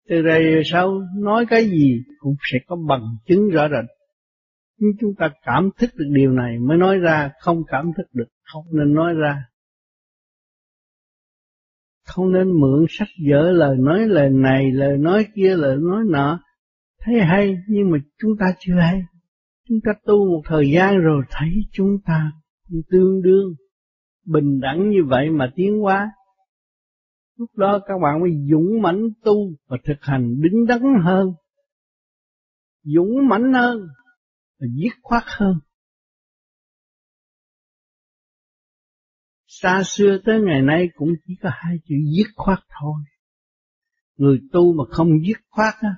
Từ 0.09 0.23
đây 0.23 0.63
sau 0.65 1.01
nói 1.17 1.47
cái 1.49 1.71
gì 1.71 2.03
cũng 2.19 2.37
sẽ 2.53 2.59
có 2.67 2.77
bằng 2.89 3.17
chứng 3.27 3.49
rõ 3.49 3.69
rệt. 3.69 3.91
Nhưng 4.77 4.91
chúng 5.01 5.15
ta 5.19 5.29
cảm 5.43 5.71
thức 5.79 5.91
được 5.95 6.11
điều 6.15 6.33
này 6.33 6.59
mới 6.59 6.79
nói 6.79 6.99
ra, 6.99 7.31
không 7.41 7.63
cảm 7.67 7.91
thức 7.97 8.07
được 8.13 8.29
không 8.43 8.65
nên 8.71 8.95
nói 8.95 9.15
ra 9.15 9.45
không 12.05 12.33
nên 12.33 12.61
mượn 12.61 12.87
sách 12.89 13.09
vở, 13.31 13.51
lời 13.51 13.77
nói 13.79 14.07
lời 14.07 14.31
này, 14.31 14.73
lời 14.73 14.99
nói 14.99 15.27
kia, 15.35 15.57
lời 15.57 15.77
nói 15.81 16.05
nọ. 16.11 16.41
Thấy 17.01 17.21
hay, 17.21 17.57
nhưng 17.69 17.91
mà 17.91 17.99
chúng 18.19 18.31
ta 18.41 18.47
chưa 18.59 18.75
hay. 18.81 19.03
Chúng 19.69 19.79
ta 19.85 19.93
tu 20.07 20.27
một 20.29 20.43
thời 20.45 20.71
gian 20.71 20.99
rồi, 20.99 21.23
thấy 21.31 21.51
chúng 21.73 21.99
ta 22.07 22.33
tương 22.91 23.23
đương 23.23 23.55
bình 24.27 24.61
đẳng 24.61 24.91
như 24.91 25.05
vậy 25.07 25.31
mà 25.31 25.53
tiến 25.55 25.79
hóa. 25.81 26.11
Lúc 27.39 27.51
đó 27.57 27.81
các 27.87 27.95
bạn 28.03 28.21
mới 28.21 28.31
dũng 28.51 28.83
mãnh 28.83 29.09
tu 29.25 29.35
và 29.69 29.77
thực 29.85 29.97
hành 30.01 30.41
đứng 30.41 30.67
đắn 30.67 30.81
hơn. 31.05 31.33
Dũng 32.83 33.29
mãnh 33.29 33.53
hơn 33.53 33.79
và 34.61 34.67
dứt 34.83 34.93
khoát 35.03 35.23
hơn. 35.27 35.55
Xa 39.61 39.83
xưa 39.85 40.19
tới 40.25 40.41
ngày 40.41 40.63
nay 40.63 40.89
cũng 40.95 41.09
chỉ 41.27 41.35
có 41.43 41.51
hai 41.53 41.77
chữ 41.85 41.95
dứt 42.17 42.27
khoát 42.37 42.59
thôi. 42.81 43.03
Người 44.17 44.41
tu 44.53 44.73
mà 44.73 44.85
không 44.91 45.09
dứt 45.27 45.39
khoát 45.51 45.75
á, 45.81 45.95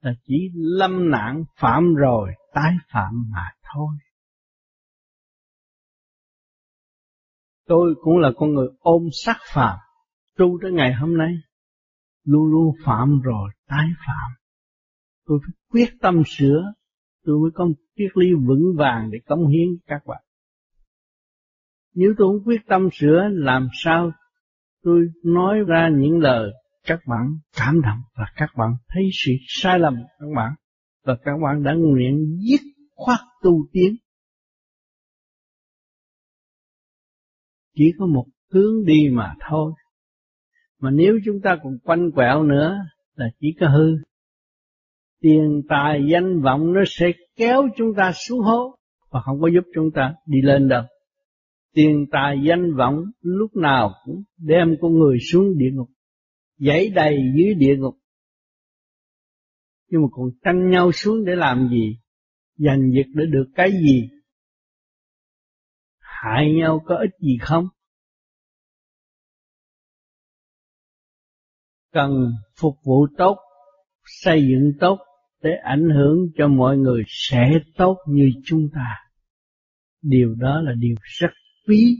là 0.00 0.12
chỉ 0.24 0.50
lâm 0.54 1.10
nạn 1.10 1.44
phạm 1.56 1.94
rồi 1.94 2.30
tái 2.54 2.74
phạm 2.92 3.24
mà 3.30 3.50
thôi. 3.74 3.96
Tôi 7.66 7.94
cũng 8.00 8.18
là 8.18 8.30
con 8.36 8.54
người 8.54 8.68
ôm 8.78 9.02
sắc 9.12 9.36
phạm, 9.54 9.78
tu 10.36 10.58
tới 10.62 10.72
ngày 10.72 10.92
hôm 10.94 11.18
nay, 11.18 11.34
luôn 12.24 12.46
luôn 12.46 12.74
phạm 12.84 13.20
rồi 13.20 13.50
tái 13.68 13.88
phạm. 14.06 14.30
Tôi 15.26 15.38
phải 15.42 15.54
quyết 15.68 15.88
tâm 16.00 16.22
sửa, 16.26 16.72
tôi 17.24 17.38
mới 17.38 17.50
có 17.54 17.64
một 17.64 17.74
triết 17.96 18.10
lý 18.14 18.26
vững 18.46 18.76
vàng 18.76 19.10
để 19.10 19.18
cống 19.26 19.48
hiến 19.48 19.68
các 19.86 20.02
bạn. 20.06 20.22
Nếu 21.94 22.14
tôi 22.18 22.28
không 22.28 22.46
quyết 22.46 22.60
tâm 22.66 22.88
sửa, 22.92 23.28
làm 23.32 23.68
sao 23.72 24.12
tôi 24.82 25.06
nói 25.24 25.58
ra 25.66 25.88
những 25.98 26.18
lời 26.18 26.50
các 26.86 27.00
bạn 27.06 27.38
cảm 27.56 27.80
động 27.82 27.98
và 28.16 28.24
các 28.36 28.50
bạn 28.56 28.70
thấy 28.88 29.02
sự 29.12 29.32
sai 29.48 29.78
lầm 29.78 29.94
các 30.18 30.26
bạn 30.36 30.52
và 31.04 31.16
các 31.24 31.32
bạn 31.42 31.62
đã 31.62 31.72
nguyện 31.74 32.38
dứt 32.50 32.60
khoát 32.94 33.18
tu 33.42 33.66
tiến. 33.72 33.96
Chỉ 37.74 37.92
có 37.98 38.06
một 38.06 38.24
hướng 38.52 38.84
đi 38.84 39.08
mà 39.12 39.34
thôi. 39.48 39.72
Mà 40.78 40.90
nếu 40.90 41.18
chúng 41.24 41.40
ta 41.40 41.56
còn 41.62 41.78
quanh 41.84 42.10
quẹo 42.10 42.42
nữa 42.42 42.78
là 43.14 43.26
chỉ 43.40 43.46
có 43.60 43.68
hư. 43.68 43.96
Tiền 45.20 45.62
tài 45.68 46.02
danh 46.12 46.40
vọng 46.40 46.72
nó 46.72 46.80
sẽ 46.86 47.06
kéo 47.36 47.68
chúng 47.76 47.94
ta 47.96 48.12
xuống 48.12 48.40
hố 48.40 48.76
và 49.10 49.20
không 49.20 49.40
có 49.40 49.48
giúp 49.54 49.64
chúng 49.74 49.90
ta 49.94 50.14
đi 50.26 50.42
lên 50.42 50.68
đâu 50.68 50.82
tiền 51.72 52.06
tài 52.12 52.36
danh 52.48 52.76
vọng 52.76 53.04
lúc 53.20 53.56
nào 53.56 53.94
cũng 54.04 54.22
đem 54.36 54.76
con 54.80 54.92
người 54.98 55.18
xuống 55.32 55.58
địa 55.58 55.70
ngục, 55.72 55.88
dãy 56.58 56.88
đầy 56.88 57.16
dưới 57.36 57.54
địa 57.54 57.76
ngục. 57.78 57.94
Nhưng 59.88 60.02
mà 60.02 60.08
còn 60.12 60.30
tranh 60.44 60.70
nhau 60.70 60.92
xuống 60.92 61.24
để 61.24 61.36
làm 61.36 61.68
gì? 61.70 61.98
Giành 62.56 62.90
giật 62.94 63.06
để 63.14 63.24
được 63.28 63.46
cái 63.54 63.70
gì? 63.70 64.08
Hại 65.98 66.52
nhau 66.52 66.82
có 66.86 66.96
ích 66.96 67.18
gì 67.20 67.38
không? 67.40 67.68
Cần 71.92 72.10
phục 72.60 72.74
vụ 72.84 73.06
tốt, 73.18 73.38
xây 74.04 74.42
dựng 74.42 74.72
tốt 74.80 74.98
để 75.42 75.50
ảnh 75.64 75.88
hưởng 75.96 76.18
cho 76.36 76.48
mọi 76.48 76.76
người 76.76 77.02
sẽ 77.06 77.50
tốt 77.76 77.96
như 78.08 78.30
chúng 78.44 78.68
ta. 78.74 78.96
Điều 80.02 80.34
đó 80.34 80.60
là 80.60 80.72
điều 80.78 80.96
rất 81.02 81.30
phí 81.66 81.96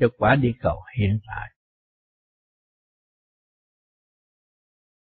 cho 0.00 0.08
quả 0.18 0.36
địa 0.36 0.52
cầu 0.60 0.76
hiện 0.98 1.18
tại. 1.26 1.50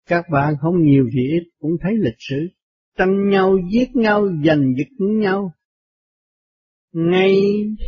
Các 0.05 0.25
bạn 0.31 0.53
không 0.61 0.83
nhiều 0.83 1.09
thì 1.13 1.21
ít 1.21 1.49
cũng 1.59 1.71
thấy 1.81 1.93
lịch 1.97 2.17
sử, 2.17 2.47
tranh 2.97 3.29
nhau, 3.29 3.57
giết 3.71 3.95
nhau, 3.95 4.27
giành 4.45 4.73
giật 4.77 4.91
nhau. 4.99 5.53
Ngay 6.91 7.35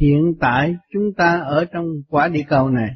hiện 0.01 0.33
tại 0.39 0.75
chúng 0.93 1.13
ta 1.17 1.39
ở 1.39 1.65
trong 1.65 1.85
quả 2.07 2.27
địa 2.27 2.43
cầu 2.47 2.69
này, 2.69 2.89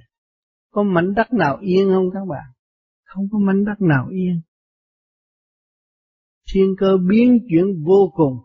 có 0.71 0.84
mảnh 0.84 1.13
đất 1.13 1.34
nào 1.34 1.58
yên 1.62 1.89
không 1.89 2.10
các 2.13 2.26
bạn? 2.30 2.45
Không 3.04 3.26
có 3.32 3.39
mảnh 3.39 3.65
đất 3.65 3.82
nào 3.82 4.08
yên. 4.12 4.41
Thiên 6.54 6.76
cơ 6.78 6.97
biến 7.10 7.39
chuyển 7.49 7.84
vô 7.84 8.12
cùng. 8.15 8.38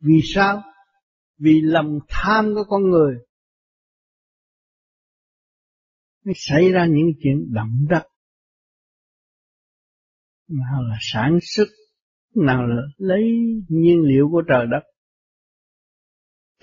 Vì 0.00 0.20
sao? 0.24 0.62
Vì 1.38 1.60
lòng 1.60 1.98
tham 2.08 2.54
của 2.54 2.64
con 2.68 2.82
người 2.90 3.18
nó 6.28 6.32
xảy 6.36 6.72
ra 6.72 6.86
những 6.86 7.12
chuyện 7.22 7.54
động 7.54 7.86
đất 7.88 8.02
nào 10.48 10.82
là 10.82 10.96
sản 11.00 11.38
xuất, 11.42 11.68
nào 12.34 12.66
là 12.66 12.82
lấy 12.96 13.22
nhiên 13.68 14.02
liệu 14.02 14.28
của 14.32 14.42
trời 14.48 14.66
đất. 14.70 14.82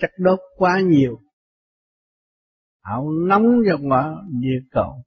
Chất 0.00 0.10
đốt 0.18 0.38
quá 0.56 0.80
nhiều. 0.80 1.20
Ảo 2.80 3.10
nóng 3.28 3.44
trong 3.70 3.88
ngõ 3.88 4.22
địa 4.40 4.60
cầu 4.70 5.02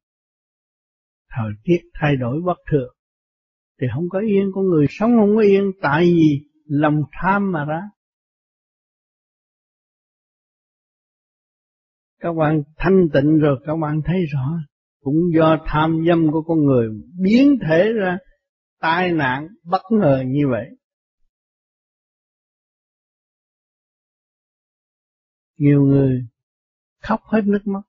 thời 1.29 1.51
tiết 1.63 1.79
thay 1.93 2.15
đổi 2.15 2.41
bất 2.45 2.57
thường. 2.71 2.95
Thì 3.81 3.88
không 3.93 4.09
có 4.09 4.19
yên, 4.19 4.51
con 4.53 4.65
người 4.65 4.86
sống 4.89 5.11
không 5.19 5.36
có 5.36 5.41
yên. 5.41 5.71
Tại 5.81 6.03
vì 6.03 6.49
lòng 6.65 7.01
tham 7.11 7.51
mà 7.51 7.65
ra. 7.65 7.81
Các 12.20 12.34
bạn 12.34 12.63
thanh 12.78 13.07
tịnh 13.13 13.38
rồi, 13.39 13.59
các 13.65 13.76
bạn 13.82 14.01
thấy 14.05 14.26
rõ. 14.34 14.59
Cũng 15.01 15.15
do 15.36 15.57
tham 15.65 16.05
dâm 16.07 16.32
của 16.32 16.41
con 16.41 16.65
người 16.65 16.89
biến 17.22 17.57
thể 17.67 17.91
ra 17.93 18.17
tai 18.80 19.11
nạn 19.11 19.47
bất 19.63 19.82
ngờ 19.91 20.24
như 20.28 20.47
vậy. 20.51 20.65
Nhiều 25.57 25.82
người 25.82 26.28
khóc 27.01 27.20
hết 27.24 27.41
nước 27.45 27.61
mắt. 27.67 27.82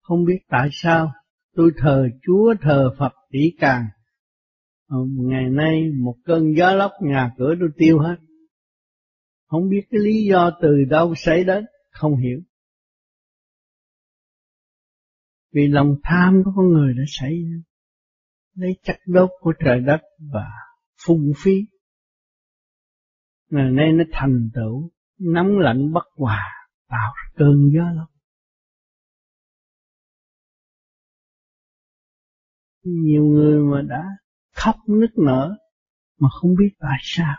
Không 0.00 0.24
biết 0.24 0.38
tại 0.48 0.68
sao 0.72 1.12
tôi 1.54 1.70
thờ 1.76 2.08
Chúa, 2.22 2.54
thờ 2.60 2.90
Phật 2.98 3.12
tỷ 3.30 3.52
càng. 3.58 3.84
Ờ, 4.88 4.96
ngày 5.18 5.50
nay 5.50 5.90
một 6.04 6.14
cơn 6.24 6.56
gió 6.56 6.72
lốc, 6.72 6.92
nhà 7.02 7.30
cửa 7.38 7.54
tôi 7.60 7.68
tiêu 7.76 7.98
hết. 7.98 8.16
Không 9.46 9.68
biết 9.68 9.82
cái 9.90 10.00
lý 10.00 10.24
do 10.24 10.50
từ 10.62 10.84
đâu 10.84 11.14
xảy 11.14 11.44
đến 11.44 11.64
không 11.98 12.16
hiểu. 12.16 12.40
Vì 15.52 15.66
lòng 15.68 15.96
tham 16.02 16.42
của 16.44 16.52
con 16.56 16.68
người 16.68 16.94
đã 16.94 17.02
xảy 17.06 17.42
ra, 17.42 17.62
lấy 18.54 18.78
chất 18.82 18.96
đốt 19.06 19.30
của 19.40 19.52
trời 19.64 19.80
đất 19.80 20.00
và 20.32 20.48
phung 21.06 21.32
phí. 21.36 21.52
Ngày 23.50 23.70
nay 23.70 23.92
nó 23.92 24.04
thành 24.12 24.50
tựu, 24.54 24.90
nóng 25.18 25.58
lạnh 25.58 25.92
bất 25.92 26.04
hòa, 26.16 26.42
tạo 26.88 27.12
cơn 27.36 27.70
gió 27.74 27.90
lốc 27.96 28.16
nhiều 32.86 33.24
người 33.24 33.60
mà 33.60 33.82
đã 33.82 34.04
khóc 34.54 34.76
nức 34.88 35.18
nở 35.26 35.56
mà 36.18 36.28
không 36.40 36.50
biết 36.58 36.70
tại 36.78 36.98
sao. 37.02 37.36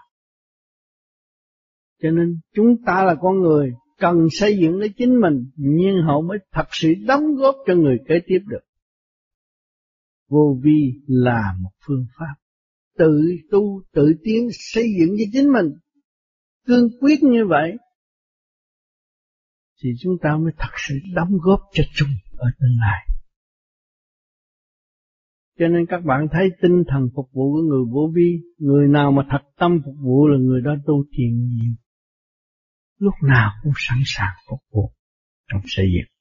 Cho 2.02 2.12
nên 2.12 2.40
chúng 2.54 2.76
ta 2.86 3.04
là 3.04 3.16
con 3.22 3.40
người 3.40 3.74
cần 3.98 4.28
xây 4.32 4.58
dựng 4.58 4.76
lấy 4.76 4.90
chính 4.98 5.22
mình, 5.22 5.52
nhưng 5.56 5.96
họ 6.06 6.22
mới 6.22 6.38
thật 6.52 6.68
sự 6.72 6.94
đóng 7.08 7.36
góp 7.36 7.56
cho 7.68 7.76
người 7.76 7.98
kế 8.08 8.16
tiếp 8.28 8.40
được. 8.48 8.64
Vô 10.30 10.60
vi 10.64 10.94
là 11.08 11.56
một 11.62 11.72
phương 11.88 12.06
pháp 12.20 12.34
tự 12.98 13.22
tu, 13.52 13.82
tự 13.94 14.14
tiến, 14.24 14.48
xây 14.52 14.84
dựng 15.00 15.16
cho 15.18 15.26
chính 15.34 15.54
mình. 15.54 15.66
Cương 16.66 16.90
quyết 17.00 17.24
như 17.24 17.46
vậy, 17.50 17.78
thì 19.84 19.90
chúng 20.00 20.18
ta 20.22 20.38
mới 20.38 20.54
thật 20.58 20.74
sự 20.88 20.96
đóng 21.16 21.38
góp 21.42 21.60
cho 21.74 21.84
chung 21.96 22.10
ở 22.38 22.48
tương 22.60 22.78
lai. 22.80 23.08
Cho 25.60 25.68
nên 25.68 25.86
các 25.86 26.06
bạn 26.06 26.28
thấy 26.32 26.50
tinh 26.62 26.84
thần 26.88 27.10
phục 27.16 27.30
vụ 27.34 27.54
của 27.54 27.62
người 27.62 27.86
vô 27.92 28.12
vi, 28.16 28.42
người 28.58 28.88
nào 28.88 29.12
mà 29.12 29.24
thật 29.30 29.42
tâm 29.60 29.82
phục 29.86 29.96
vụ 30.02 30.28
là 30.28 30.38
người 30.38 30.62
đó 30.62 30.76
tu 30.86 31.04
thiền 31.12 31.48
nhiều 31.48 31.74
lúc 32.98 33.14
nào 33.24 33.52
cũng 33.64 33.74
sẵn 33.76 33.98
sàng 34.06 34.34
phục 34.50 34.60
vụ 34.72 34.92
trong 35.48 35.62
xây 35.66 35.86
dựng. 35.86 36.18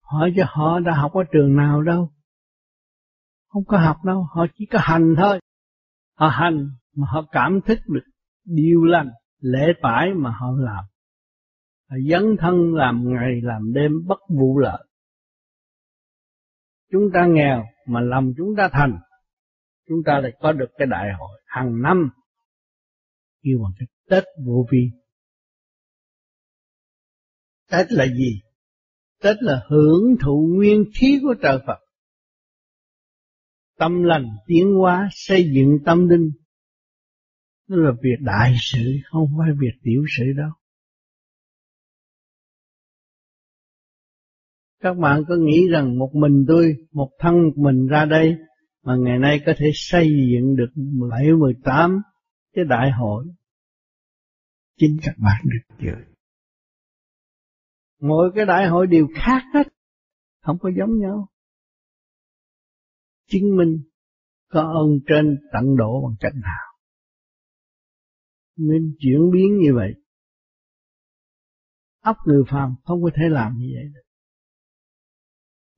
Hỏi 0.00 0.32
cho 0.36 0.44
họ 0.48 0.80
đã 0.80 0.92
học 0.94 1.12
ở 1.12 1.22
trường 1.32 1.56
nào 1.56 1.82
đâu. 1.82 2.12
Không 3.48 3.64
có 3.64 3.78
học 3.78 3.96
đâu, 4.04 4.26
họ 4.34 4.46
chỉ 4.54 4.66
có 4.66 4.78
hành 4.82 5.14
thôi. 5.18 5.40
Họ 6.14 6.28
hành 6.28 6.70
mà 6.96 7.06
họ 7.10 7.22
cảm 7.32 7.60
thức 7.66 7.78
được 7.86 8.04
điều 8.44 8.84
lành 8.84 9.10
lễ 9.40 9.72
phải 9.82 10.14
mà 10.14 10.30
họ 10.30 10.46
làm. 10.58 10.84
Họ 11.90 11.96
dấn 12.10 12.36
thân 12.40 12.74
làm 12.74 13.02
ngày 13.04 13.40
làm 13.42 13.72
đêm 13.72 13.92
bất 14.06 14.18
vụ 14.28 14.58
lợi. 14.58 14.86
Chúng 16.92 17.02
ta 17.14 17.26
nghèo 17.26 17.64
mà 17.86 18.00
lòng 18.00 18.32
chúng 18.36 18.56
ta 18.56 18.68
thành, 18.72 18.98
chúng 19.88 19.98
ta 20.06 20.20
lại 20.20 20.32
có 20.40 20.52
được 20.52 20.68
cái 20.78 20.86
đại 20.86 21.12
hội 21.18 21.42
hàng 21.46 21.82
năm 21.82 22.10
kêu 23.46 23.58
bằng 23.62 23.72
cái 23.78 23.86
Tết 24.10 24.24
vô 24.46 24.66
vi. 24.70 24.90
Tết 27.70 27.92
là 27.92 28.06
gì? 28.06 28.40
Tết 29.22 29.36
là 29.40 29.62
hưởng 29.68 30.16
thụ 30.24 30.50
nguyên 30.54 30.84
khí 30.94 31.18
của 31.22 31.34
trời 31.42 31.58
Phật. 31.66 31.78
Tâm 33.78 34.02
lành 34.02 34.26
tiến 34.46 34.74
hóa 34.74 35.08
xây 35.12 35.50
dựng 35.54 35.78
tâm 35.84 36.08
linh. 36.08 36.30
Nó 37.68 37.76
là 37.76 37.92
việc 38.02 38.16
đại 38.20 38.54
sự, 38.60 38.96
không 39.10 39.28
phải 39.38 39.48
việc 39.60 39.80
tiểu 39.82 40.04
sự 40.18 40.24
đâu. 40.36 40.50
Các 44.80 44.94
bạn 44.94 45.22
có 45.28 45.36
nghĩ 45.36 45.68
rằng 45.68 45.98
một 45.98 46.10
mình 46.14 46.44
tôi, 46.48 46.74
một 46.92 47.10
thân 47.18 47.34
một 47.34 47.52
mình 47.56 47.86
ra 47.86 48.04
đây, 48.04 48.36
mà 48.82 48.96
ngày 48.96 49.18
nay 49.18 49.40
có 49.46 49.52
thể 49.56 49.70
xây 49.74 50.08
dựng 50.08 50.56
được 50.56 50.70
17, 50.74 51.32
18 51.32 52.02
cái 52.56 52.64
đại 52.64 52.90
hội 52.90 53.26
chính 54.76 54.96
các 55.02 55.14
bạn 55.18 55.44
được 55.44 55.76
dự 55.78 56.16
mỗi 58.00 58.32
cái 58.34 58.46
đại 58.46 58.68
hội 58.68 58.86
đều 58.86 59.08
khác 59.14 59.42
hết, 59.54 59.68
không 60.40 60.58
có 60.60 60.70
giống 60.78 60.98
nhau. 60.98 61.28
Chứng 63.26 63.56
minh 63.56 63.82
có 64.48 64.60
ơn 64.60 65.00
trên 65.06 65.38
tận 65.52 65.76
độ 65.76 66.02
bằng 66.08 66.16
cách 66.20 66.32
nào. 66.34 66.78
Nên 68.56 68.94
chuyển 68.98 69.30
biến 69.32 69.58
như 69.58 69.74
vậy. 69.74 69.92
Óc 72.00 72.16
người 72.26 72.42
phàm 72.48 72.74
không 72.84 73.02
có 73.02 73.10
thể 73.14 73.22
làm 73.30 73.52
như 73.58 73.66
vậy 73.74 73.84
được. 73.94 74.00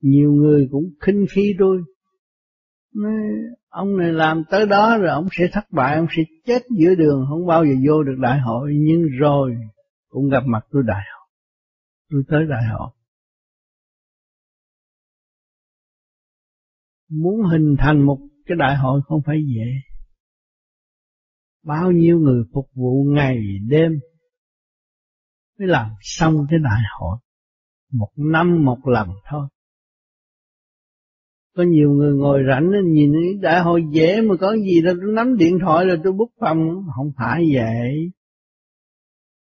Nhiều 0.00 0.32
người 0.32 0.68
cũng 0.70 0.84
khinh 1.00 1.26
khi 1.34 1.54
tôi. 1.58 1.82
Nói 2.94 3.12
ông 3.68 3.96
này 3.96 4.12
làm 4.12 4.42
tới 4.50 4.66
đó 4.66 4.98
rồi 4.98 5.10
ông 5.10 5.28
sẽ 5.32 5.44
thất 5.52 5.64
bại, 5.70 5.96
ông 5.96 6.06
sẽ 6.16 6.22
chết 6.46 6.62
giữa 6.78 6.94
đường, 6.94 7.26
không 7.28 7.46
bao 7.46 7.64
giờ 7.64 7.72
vô 7.88 8.02
được 8.02 8.16
đại 8.20 8.40
hội. 8.40 8.72
Nhưng 8.74 9.02
rồi 9.18 9.56
cũng 10.08 10.28
gặp 10.28 10.42
mặt 10.46 10.66
tôi 10.70 10.82
đại 10.86 11.04
hội. 11.12 11.28
Tôi 12.10 12.22
tới 12.28 12.46
đại 12.50 12.64
hội. 12.64 12.90
Muốn 17.10 17.42
hình 17.50 17.76
thành 17.78 18.02
một 18.06 18.18
cái 18.46 18.56
đại 18.56 18.76
hội 18.76 19.00
không 19.04 19.20
phải 19.26 19.36
dễ. 19.46 19.98
Bao 21.64 21.90
nhiêu 21.92 22.18
người 22.18 22.44
phục 22.54 22.66
vụ 22.74 23.04
ngày, 23.14 23.38
đêm 23.68 23.92
mới 25.58 25.68
làm 25.68 25.90
xong 26.00 26.46
cái 26.50 26.58
đại 26.58 26.80
hội? 26.98 27.18
Một 27.92 28.10
năm, 28.16 28.64
một 28.64 28.78
lần 28.84 29.08
thôi 29.30 29.48
có 31.58 31.64
nhiều 31.64 31.90
người 31.90 32.14
ngồi 32.14 32.42
rảnh 32.48 32.70
nhìn 32.92 33.12
đại 33.40 33.60
hội 33.60 33.82
dễ 33.92 34.20
mà 34.20 34.36
có 34.36 34.56
gì 34.56 34.82
đâu, 34.82 34.94
tôi 35.00 35.12
nắm 35.12 35.36
điện 35.36 35.58
thoại 35.62 35.86
là 35.86 35.96
tôi 36.04 36.12
bút 36.12 36.30
phong 36.40 36.58
không 36.96 37.12
phải 37.16 37.44
vậy. 37.54 38.10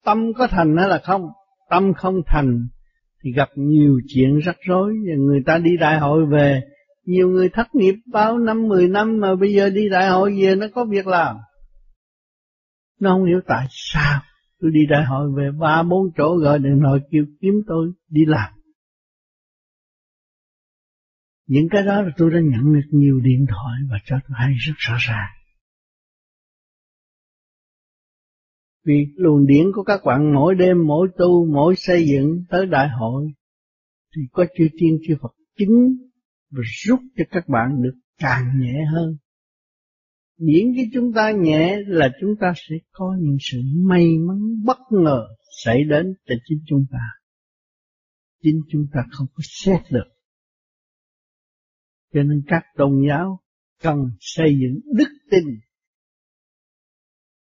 Tâm 0.04 0.32
có 0.32 0.46
thành 0.46 0.76
hay 0.76 0.88
là 0.88 1.00
không, 1.04 1.22
tâm 1.70 1.94
không 1.94 2.22
thành 2.26 2.66
thì 3.22 3.32
gặp 3.32 3.48
nhiều 3.56 4.00
chuyện 4.14 4.38
rắc 4.38 4.56
rối. 4.68 4.94
Và 5.08 5.14
người 5.16 5.42
ta 5.46 5.58
đi 5.58 5.76
đại 5.76 5.98
hội 5.98 6.26
về, 6.26 6.60
nhiều 7.04 7.28
người 7.28 7.48
thất 7.48 7.74
nghiệp 7.74 7.94
bao 8.12 8.38
năm, 8.38 8.68
mười 8.68 8.88
năm 8.88 9.20
mà 9.20 9.34
bây 9.34 9.52
giờ 9.54 9.70
đi 9.70 9.88
đại 9.88 10.08
hội 10.08 10.34
về 10.40 10.54
nó 10.54 10.66
có 10.74 10.84
việc 10.84 11.06
làm. 11.06 11.36
Nó 13.00 13.10
không 13.10 13.24
hiểu 13.24 13.40
tại 13.46 13.66
sao 13.70 14.20
tôi 14.60 14.70
đi 14.74 14.80
đại 14.90 15.04
hội 15.04 15.28
về 15.36 15.50
ba, 15.60 15.82
bốn 15.82 16.10
chỗ 16.16 16.36
gọi 16.36 16.58
điện 16.58 16.80
thoại 16.82 17.00
kêu 17.10 17.24
kiếm 17.40 17.54
tôi 17.66 17.92
đi 18.08 18.24
làm 18.26 18.53
những 21.46 21.68
cái 21.70 21.82
đó 21.82 22.02
là 22.02 22.10
tôi 22.16 22.30
đã 22.30 22.40
nhận 22.40 22.74
được 22.74 22.88
nhiều 22.90 23.20
điện 23.20 23.46
thoại 23.48 23.80
và 23.90 23.98
cho 24.04 24.16
tôi 24.28 24.36
hay 24.38 24.54
rất 24.54 24.74
rõ 24.76 24.96
ràng. 24.98 25.30
Vì 28.84 29.06
luồng 29.16 29.46
điển 29.46 29.66
của 29.74 29.82
các 29.82 30.00
bạn 30.04 30.34
mỗi 30.34 30.54
đêm, 30.54 30.86
mỗi 30.86 31.08
tu, 31.18 31.46
mỗi 31.52 31.74
xây 31.76 32.06
dựng 32.06 32.44
tới 32.48 32.66
đại 32.66 32.88
hội 32.88 33.32
thì 34.16 34.22
có 34.32 34.46
chư 34.58 34.68
tiên 34.78 34.98
chư 35.06 35.14
Phật 35.22 35.34
chính 35.58 35.96
và 36.50 36.62
giúp 36.84 37.00
cho 37.16 37.24
các 37.30 37.48
bạn 37.48 37.82
được 37.82 37.94
càng 38.18 38.60
nhẹ 38.60 38.84
hơn. 38.92 39.16
diễn 40.38 40.72
cái 40.76 40.90
chúng 40.94 41.12
ta 41.12 41.30
nhẹ 41.30 41.78
là 41.86 42.08
chúng 42.20 42.34
ta 42.40 42.52
sẽ 42.56 42.76
có 42.92 43.16
những 43.20 43.36
sự 43.40 43.58
may 43.74 44.18
mắn 44.18 44.64
bất 44.64 44.78
ngờ 44.90 45.26
xảy 45.64 45.84
đến 45.84 46.14
từ 46.26 46.34
chính 46.44 46.58
chúng 46.66 46.86
ta. 46.90 46.98
Chính 48.42 48.60
chúng 48.70 48.86
ta 48.92 49.00
không 49.10 49.26
có 49.34 49.42
xét 49.42 49.80
được 49.90 50.13
cho 52.14 52.22
nên 52.22 52.42
các 52.46 52.62
tôn 52.76 53.02
giáo 53.08 53.40
cần 53.82 53.96
xây 54.20 54.58
dựng 54.60 54.80
đức 54.96 55.08
tin. 55.30 55.44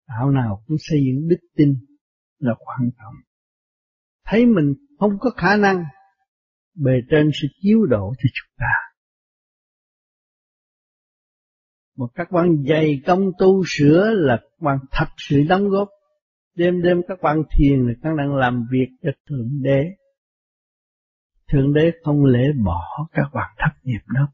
Đạo 0.08 0.32
nào 0.32 0.64
cũng 0.68 0.78
xây 0.80 1.00
dựng 1.06 1.28
đức 1.28 1.40
tin 1.56 1.74
là 2.40 2.54
quan 2.60 2.90
trọng. 3.00 3.14
Thấy 4.26 4.46
mình 4.46 4.74
không 5.00 5.12
có 5.20 5.30
khả 5.38 5.58
năng, 5.58 5.84
bề 6.76 6.92
trên 7.10 7.30
sẽ 7.34 7.48
chiếu 7.62 7.86
độ 7.86 8.14
cho 8.18 8.30
chúng 8.34 8.56
ta. 8.58 8.74
Một 11.98 12.08
các 12.16 12.32
bạn 12.32 12.64
dày 12.70 13.02
công 13.06 13.32
tu 13.40 13.64
sửa 13.68 14.10
là 14.14 14.38
các 14.42 14.62
bạn 14.66 14.78
thật 14.92 15.08
sự 15.18 15.44
đóng 15.50 15.70
góp. 15.70 15.90
Đêm 16.56 16.82
đêm 16.82 17.02
các 17.08 17.18
bạn 17.22 17.44
thiền 17.58 17.88
là 17.88 17.94
các 18.02 18.10
bạn 18.18 18.36
làm 18.36 18.68
việc 18.72 18.88
cho 19.04 19.10
Thượng 19.30 19.62
Đế. 19.62 19.84
Thượng 21.48 21.74
Đế 21.74 21.92
không 22.04 22.26
lễ 22.26 22.44
bỏ 22.66 23.08
các 23.12 23.30
bạn 23.34 23.56
thất 23.58 23.72
nghiệp 23.84 24.02
đâu 24.16 24.28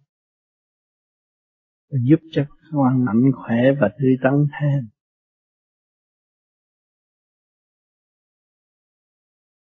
giúp 1.90 2.20
cho 2.32 2.46
con 2.72 3.06
mạnh 3.06 3.32
khỏe 3.36 3.72
và 3.82 3.90
tươi 4.00 4.18
tắn 4.24 4.34
thêm. 4.60 4.90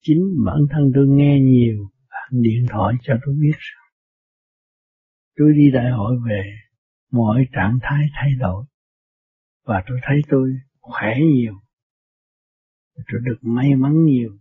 Chính 0.00 0.44
bản 0.46 0.58
thân 0.70 0.92
tôi 0.94 1.06
nghe 1.08 1.40
nhiều, 1.40 1.90
bạn 2.10 2.42
điện 2.42 2.66
thoại 2.70 2.94
cho 3.02 3.14
tôi 3.26 3.34
biết 3.40 3.56
rằng 3.58 3.86
tôi 5.36 5.52
đi 5.52 5.70
đại 5.72 5.90
hội 5.90 6.16
về, 6.28 6.52
mọi 7.12 7.46
trạng 7.52 7.78
thái 7.82 8.06
thay 8.14 8.30
đổi 8.38 8.64
và 9.64 9.84
tôi 9.86 9.98
thấy 10.02 10.20
tôi 10.28 10.50
khỏe 10.80 11.14
nhiều. 11.34 11.54
Tôi 12.94 13.20
được 13.24 13.38
may 13.42 13.74
mắn 13.74 14.04
nhiều. 14.04 14.38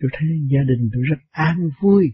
Tôi 0.00 0.10
thấy 0.12 0.28
gia 0.52 0.60
đình 0.68 0.90
tôi 0.92 1.02
rất 1.02 1.18
an 1.30 1.70
vui. 1.80 2.12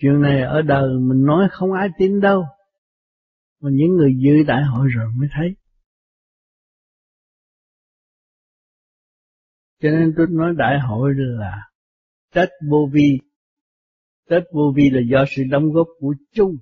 Chuyện 0.00 0.20
này 0.20 0.42
ở 0.42 0.62
đời 0.62 0.88
mình 1.00 1.24
nói 1.26 1.48
không 1.50 1.72
ai 1.72 1.88
tin 1.98 2.20
đâu. 2.20 2.44
Mà 3.60 3.70
những 3.72 3.96
người 3.96 4.14
dự 4.18 4.42
đại 4.46 4.62
hội 4.64 4.88
rồi 4.94 5.12
mới 5.16 5.28
thấy. 5.32 5.54
Cho 9.82 9.88
nên 9.90 10.14
tôi 10.16 10.26
nói 10.30 10.54
đại 10.58 10.80
hội 10.80 11.12
là 11.16 11.70
Tết 12.34 12.48
vô 12.70 12.88
vi. 12.92 13.18
Tết 14.28 14.42
vô 14.52 14.72
vi 14.76 14.90
là 14.90 15.00
do 15.10 15.24
sự 15.36 15.42
đóng 15.50 15.72
góp 15.72 15.86
của 15.98 16.14
chung. 16.32 16.56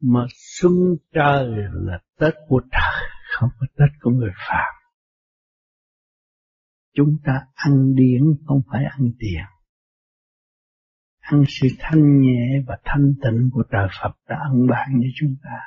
Mà 0.00 0.26
xuân 0.60 0.72
trời 1.12 1.46
là 1.72 1.98
Tết 2.18 2.34
của 2.48 2.60
trời, 2.72 3.08
không 3.38 3.50
phải 3.60 3.68
Tết 3.76 4.00
của 4.00 4.10
người 4.10 4.32
phạm. 4.48 4.74
Chúng 6.94 7.16
ta 7.24 7.32
ăn 7.54 7.94
điển, 7.94 8.22
không 8.46 8.60
phải 8.72 8.84
ăn 8.84 9.10
tiền 9.18 9.57
ăn 11.28 11.44
sự 11.48 11.68
thanh 11.78 12.20
nhẹ 12.20 12.62
và 12.66 12.78
thanh 12.84 13.14
tịnh 13.22 13.50
của 13.52 13.62
trời 13.70 13.88
Phật 14.02 14.16
đã 14.28 14.36
ân 14.50 14.66
ban 14.66 14.88
cho 14.92 15.08
chúng 15.14 15.34
ta. 15.42 15.58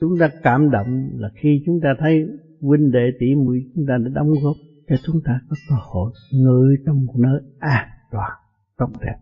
Chúng 0.00 0.18
ta 0.20 0.30
cảm 0.42 0.70
động 0.70 1.10
là 1.14 1.28
khi 1.42 1.62
chúng 1.66 1.80
ta 1.82 1.88
thấy 1.98 2.24
huynh 2.60 2.90
đệ 2.90 3.10
tỷ 3.20 3.34
muội 3.34 3.58
chúng 3.74 3.84
ta 3.88 3.94
đã 4.04 4.10
đóng 4.14 4.30
góp 4.42 4.56
cho 4.88 4.96
chúng 5.04 5.20
ta 5.24 5.40
có 5.50 5.56
cơ 5.68 5.76
hội 5.78 6.12
ngơi 6.32 6.76
trong 6.86 7.04
một 7.06 7.14
nơi 7.18 7.40
an 7.58 7.88
toàn, 8.10 8.32
tốt 8.76 8.92
đẹp. 9.00 9.16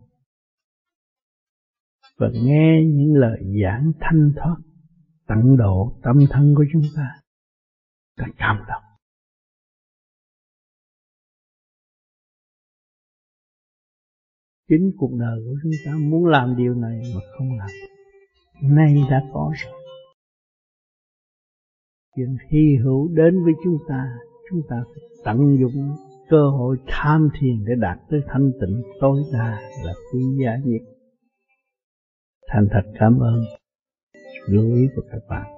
Và 2.19 2.29
nghe 2.33 2.85
những 2.87 3.15
lời 3.15 3.39
giảng 3.63 3.93
thanh 4.01 4.33
thoát, 4.37 4.57
tận 5.27 5.57
độ 5.57 6.01
tâm 6.03 6.17
thân 6.31 6.55
của 6.55 6.65
chúng 6.73 6.83
ta 6.97 7.21
ta 8.17 8.25
cảm 8.37 8.57
động. 8.69 8.94
Chính 14.79 14.93
cuộc 14.97 15.11
đời 15.19 15.41
của 15.45 15.55
chúng 15.63 15.73
ta 15.87 15.93
muốn 15.99 16.27
làm 16.27 16.57
điều 16.57 16.75
này 16.75 17.01
mà 17.15 17.21
không 17.39 17.49
làm. 17.59 17.69
Nay 18.63 18.95
đã 19.11 19.23
có 19.33 19.53
rồi. 19.57 19.75
Chuyện 22.17 22.37
hy 22.51 22.77
hữu 22.85 23.09
đến 23.09 23.45
với 23.45 23.53
chúng 23.65 23.79
ta 23.89 24.05
chúng 24.51 24.61
ta 24.69 24.77
phải 24.87 25.03
tận 25.25 25.59
dụng 25.61 25.97
cơ 26.29 26.51
hội 26.51 26.77
tham 26.87 27.29
thiền 27.41 27.65
để 27.67 27.75
đạt 27.81 27.99
tới 28.11 28.21
thanh 28.27 28.53
tịnh 28.61 28.83
tối 29.01 29.23
đa 29.33 29.61
là 29.85 29.93
quý 30.13 30.21
giá 30.45 30.57
nhất. 30.65 30.83
Thành 32.49 32.69
thật 32.71 32.83
cảm 32.99 33.19
ơn 33.19 33.45
lưu 34.47 34.75
ý 34.77 34.87
của 34.97 35.03
các 35.11 35.21
bạn. 35.29 35.54